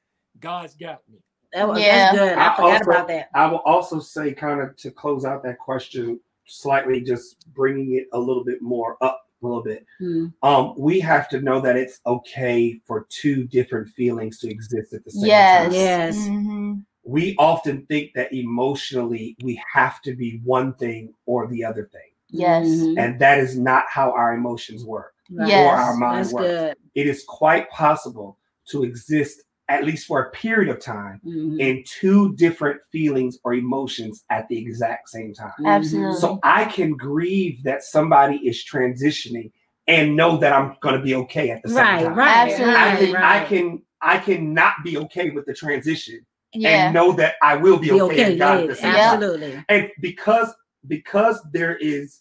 [0.41, 1.19] God's got me.
[1.53, 2.13] That was, yeah.
[2.13, 2.37] good.
[2.37, 3.29] I, I forgot also, about that.
[3.35, 8.09] I will also say, kind of to close out that question, slightly just bringing it
[8.13, 9.87] a little bit more up a little bit.
[10.01, 10.33] Mm.
[10.43, 15.05] Um, we have to know that it's okay for two different feelings to exist at
[15.05, 15.65] the same yes.
[15.65, 15.73] time.
[15.73, 16.17] Yes.
[16.17, 16.75] Mm-hmm.
[17.05, 22.01] We often think that emotionally we have to be one thing or the other thing.
[22.31, 22.67] Yes.
[22.67, 22.99] Mm-hmm.
[22.99, 25.49] And that is not how our emotions work right.
[25.49, 26.47] yes, or our mind works.
[26.47, 26.77] Good.
[26.95, 31.59] It is quite possible to exist at least for a period of time mm-hmm.
[31.59, 35.53] in two different feelings or emotions at the exact same time.
[35.65, 36.21] Absolutely.
[36.21, 39.51] So I can grieve that somebody is transitioning
[39.87, 42.15] and know that I'm going to be okay at the same right, time.
[42.15, 42.75] Right, Absolutely.
[42.75, 43.25] I can, right.
[43.25, 46.87] I can, I can not be okay with the transition yeah.
[46.87, 49.01] and know that I will be, be okay, okay God at the same time.
[49.01, 49.53] Absolutely.
[49.53, 49.65] time.
[49.69, 50.55] And because
[50.87, 52.21] because there is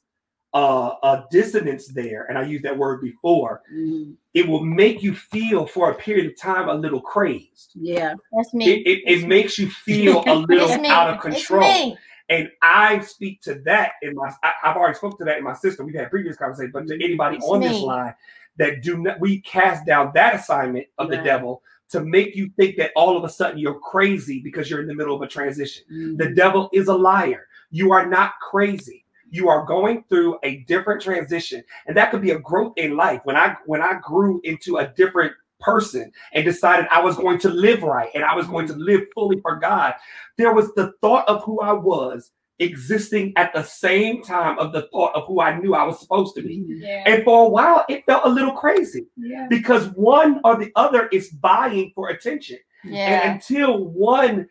[0.54, 4.12] uh, a dissonance there, and I used that word before, mm-hmm.
[4.34, 7.72] it will make you feel for a period of time a little crazed.
[7.74, 8.70] Yeah, that's me.
[8.70, 11.98] It, it, it makes you feel a little out of control.
[12.30, 14.32] And I speak to that in my.
[14.44, 15.86] I, have already spoke to that in my system.
[15.86, 17.68] We've had previous conversations, but to anybody it's on me.
[17.68, 18.14] this line
[18.58, 22.78] that do not, we cast down that assignment of the devil to make you think
[22.78, 25.84] that all of a sudden you're crazy because you're in the middle of a transition.
[25.92, 26.18] Mm-hmm.
[26.18, 27.48] The devil is a liar.
[27.72, 29.03] You are not crazy
[29.34, 33.20] you are going through a different transition and that could be a growth in life
[33.24, 37.50] when i when i grew into a different person and decided i was going to
[37.50, 39.94] live right and i was going to live fully for god
[40.38, 44.88] there was the thought of who i was existing at the same time of the
[44.92, 46.60] thought of who I knew I was supposed to be.
[46.60, 46.84] Mm-hmm.
[46.84, 47.04] Yeah.
[47.08, 49.48] And for a while, it felt a little crazy yeah.
[49.50, 52.60] because one or the other is vying for attention.
[52.84, 53.22] Yeah.
[53.24, 54.48] And until one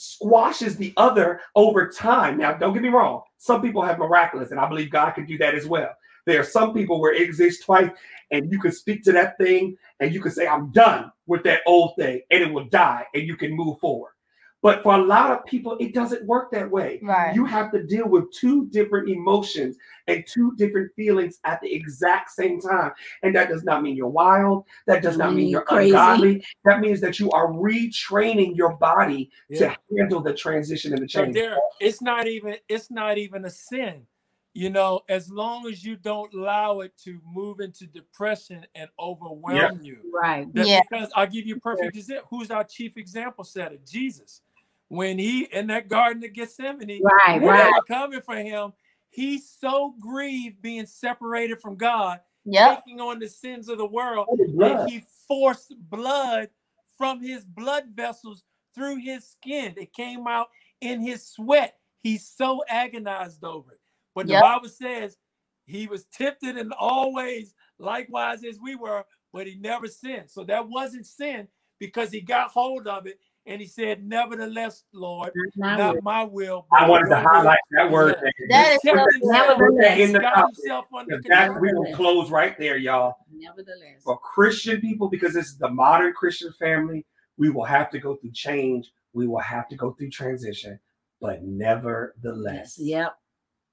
[0.00, 2.38] squashes the other over time.
[2.38, 3.22] Now, don't get me wrong.
[3.36, 5.90] Some people have miraculous, and I believe God can do that as well.
[6.26, 7.90] There are some people where it exists twice,
[8.30, 11.60] and you can speak to that thing, and you can say, I'm done with that
[11.66, 14.12] old thing, and it will die, and you can move forward.
[14.62, 17.00] But for a lot of people, it doesn't work that way.
[17.02, 17.34] Right.
[17.34, 22.30] You have to deal with two different emotions and two different feelings at the exact
[22.30, 22.92] same time.
[23.22, 24.66] And that does not mean you're wild.
[24.86, 25.90] That does not mean you're crazy.
[25.90, 26.44] ungodly.
[26.64, 29.58] That means that you are retraining your body yeah.
[29.58, 31.34] to handle the transition and the change.
[31.34, 34.06] there, it's not even it's not even a sin.
[34.52, 39.56] You know, as long as you don't allow it to move into depression and overwhelm
[39.56, 39.70] yeah.
[39.80, 39.98] you.
[40.12, 40.48] Right.
[40.54, 40.80] yeah.
[40.90, 42.26] Because I'll give you a perfect example.
[42.30, 43.76] Who's our chief example setter?
[43.88, 44.42] Jesus
[44.90, 48.72] when he in that garden of Gethsemane, right, right, coming for him,
[49.08, 52.82] he's so grieved being separated from God, yep.
[52.84, 54.26] taking on the sins of the world,
[54.58, 56.48] that he forced blood
[56.98, 58.42] from his blood vessels
[58.74, 59.74] through his skin.
[59.76, 60.48] It came out
[60.80, 61.76] in his sweat.
[62.02, 63.80] He's so agonized over it.
[64.16, 64.40] But yep.
[64.40, 65.18] the Bible says
[65.66, 70.30] he was tempted in all ways, likewise as we were, but he never sinned.
[70.30, 71.46] So that wasn't sin
[71.78, 73.20] because he got hold of it
[73.50, 76.66] and he said, Nevertheless, Lord, Not not my will.
[76.72, 78.16] I wanted to your will." highlight that word.
[78.48, 81.60] That is Put so that- put that in the Got comments, himself under because that-
[81.60, 83.16] we will close right there, y'all.
[83.32, 84.02] Nevertheless.
[84.04, 87.04] For Christian people, because this is the modern Christian family,
[87.36, 88.92] we will have to go through change.
[89.12, 90.78] We will have to go through transition,
[91.20, 93.16] but nevertheless, Yep.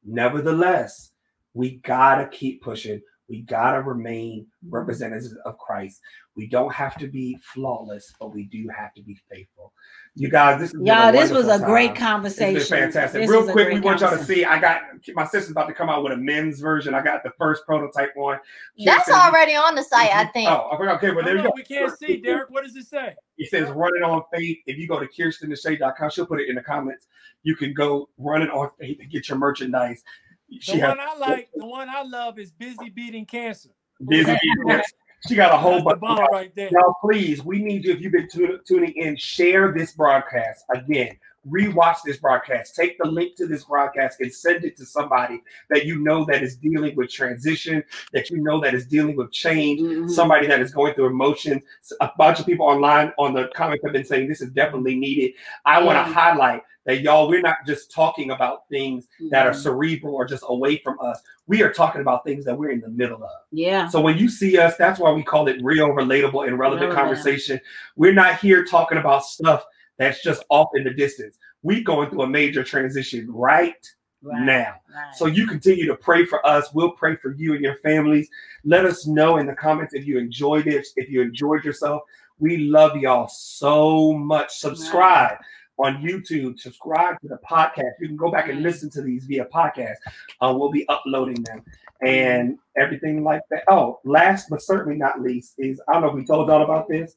[0.04, 1.12] nevertheless,
[1.54, 3.02] we gotta keep pushing.
[3.30, 4.76] We gotta remain mm-hmm.
[4.76, 6.02] representatives of Christ.
[6.36, 9.74] We don't have to be flawless, but we do have to be faithful.
[10.16, 12.58] You guys, this is Y'all, this was a great conversation.
[12.58, 13.22] It's been fantastic.
[13.22, 14.46] This Real quick, we want y'all to see.
[14.46, 14.82] I got
[15.14, 16.94] my sister's about to come out with a men's version.
[16.94, 18.40] I got the first prototype one.
[18.84, 20.50] That's Kirsten- already on the site, I think.
[20.50, 20.96] Oh, I.
[20.96, 21.52] Okay, well, there you go.
[21.56, 22.50] we can't see, Derrick.
[22.50, 23.14] What does it say?
[23.38, 24.58] It says run it on faith.
[24.66, 27.08] If you go to kirstendeshay.com, she'll put it in the comments.
[27.44, 30.04] You can go run it on faith and get your merchandise.
[30.50, 33.70] The She has one I like, the one I love is Busy Beating Cancer.
[34.08, 34.82] busy people.
[35.28, 36.18] She got a whole That's the bunch.
[36.20, 36.70] bomb right there.
[36.72, 37.92] Y'all, please, we need you.
[37.94, 41.18] If you've been tu- tuning in, share this broadcast again.
[41.50, 42.76] Rewatch this broadcast.
[42.76, 46.44] Take the link to this broadcast and send it to somebody that you know that
[46.44, 47.84] is dealing with transition,
[48.14, 50.10] that you know that is dealing with change, Mhm.
[50.10, 51.64] somebody that is going through emotions.
[52.02, 55.34] A bunch of people online on the comments have been saying this is definitely needed.
[55.66, 59.56] I want to highlight that y'all, we're not just talking about things that are Mhm.
[59.62, 61.22] cerebral or just away from us.
[61.46, 63.30] We are talking about things that we're in the middle of.
[63.52, 63.88] Yeah.
[63.90, 66.94] So when you see us, that's why we call it real, relatable, and relevant Relevant.
[66.94, 67.60] conversation.
[67.98, 69.64] We're not here talking about stuff
[70.00, 71.38] that's just off in the distance.
[71.62, 73.86] We going through a major transition right,
[74.24, 74.42] Right.
[74.42, 74.76] now.
[74.96, 75.14] Right.
[75.16, 76.74] So you continue to pray for us.
[76.74, 78.30] We'll pray for you and your families.
[78.64, 82.04] Let us know in the comments if you enjoyed this, if you enjoyed yourself.
[82.40, 84.56] We love y'all so much.
[84.56, 85.38] Subscribe
[85.78, 86.60] on YouTube.
[86.60, 87.92] Subscribe to the podcast.
[88.00, 89.96] You can go back and listen to these via podcast.
[90.42, 91.64] Uh, we'll be uploading them
[92.02, 93.64] and everything like that.
[93.70, 96.88] Oh, last but certainly not least is I don't know if we told y'all about
[96.88, 97.16] this,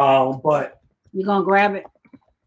[0.00, 0.80] um, but
[1.12, 1.86] you're gonna grab it?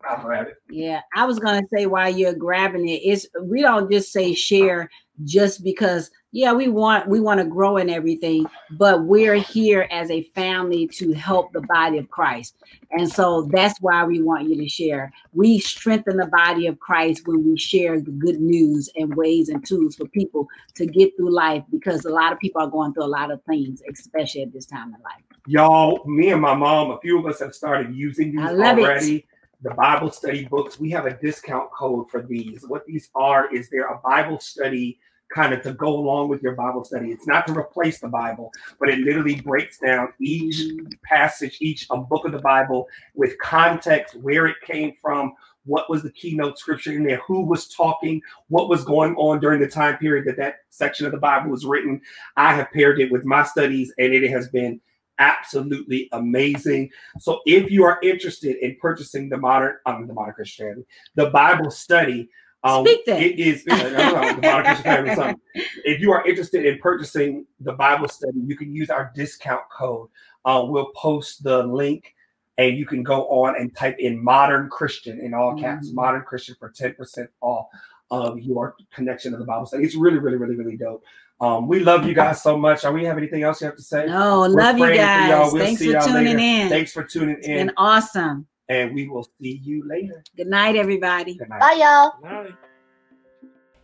[0.07, 0.55] I'll grab it.
[0.69, 4.89] Yeah, I was gonna say while you're grabbing it, it's we don't just say share
[5.23, 10.09] just because yeah, we want we want to grow in everything, but we're here as
[10.09, 12.55] a family to help the body of Christ.
[12.91, 15.11] And so that's why we want you to share.
[15.33, 19.65] We strengthen the body of Christ when we share the good news and ways and
[19.65, 23.05] tools for people to get through life because a lot of people are going through
[23.05, 25.23] a lot of things, especially at this time in life.
[25.47, 28.83] Y'all, me and my mom, a few of us have started using these love it.
[28.83, 29.27] already.
[29.63, 32.65] The Bible study books, we have a discount code for these.
[32.67, 34.97] What these are is they're a Bible study
[35.33, 37.11] kind of to go along with your Bible study.
[37.11, 40.61] It's not to replace the Bible, but it literally breaks down each
[41.03, 45.33] passage, each a book of the Bible with context, where it came from,
[45.65, 49.59] what was the keynote scripture in there, who was talking, what was going on during
[49.59, 52.01] the time period that that section of the Bible was written.
[52.35, 54.81] I have paired it with my studies, and it has been
[55.19, 56.89] absolutely amazing.
[57.19, 60.83] So if you are interested in purchasing the modern, um, the modern Christianity,
[61.15, 62.27] the Bible study,
[62.63, 63.21] um, Speak that.
[63.21, 65.15] it is I know, the modern Christian family.
[65.15, 65.39] something.
[65.83, 70.09] If you are interested in purchasing the Bible study, you can use our discount code.
[70.45, 72.13] Uh, we'll post the link.
[72.57, 75.95] And you can go on and type in modern Christian in all caps, Mhm.
[75.95, 77.67] modern Christian for 10% off
[78.11, 79.83] of your connection to the Bible study.
[79.83, 81.03] It's really, really, really, really dope.
[81.39, 82.85] Um, we love you guys so much.
[82.85, 84.05] Are we have anything else you have to say?
[84.05, 85.43] No, We're love you praying for y'all.
[85.45, 85.53] guys.
[85.53, 86.39] We'll Thanks for tuning later.
[86.39, 86.69] in.
[86.69, 88.45] Thanks for tuning It's in, been awesome.
[88.71, 90.23] And we will see you later.
[90.37, 91.35] Good night, everybody.
[91.35, 91.59] Good night.
[91.59, 92.13] Bye, y'all.
[92.23, 92.53] Nice.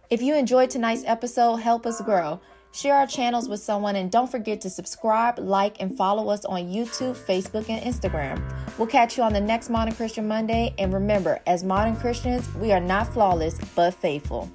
[0.09, 2.39] If you enjoyed tonight's episode, help us grow.
[2.71, 6.63] Share our channels with someone and don't forget to subscribe, like, and follow us on
[6.63, 8.41] YouTube, Facebook, and Instagram.
[8.77, 10.73] We'll catch you on the next Modern Christian Monday.
[10.77, 14.49] And remember, as modern Christians, we are not flawless, but faithful.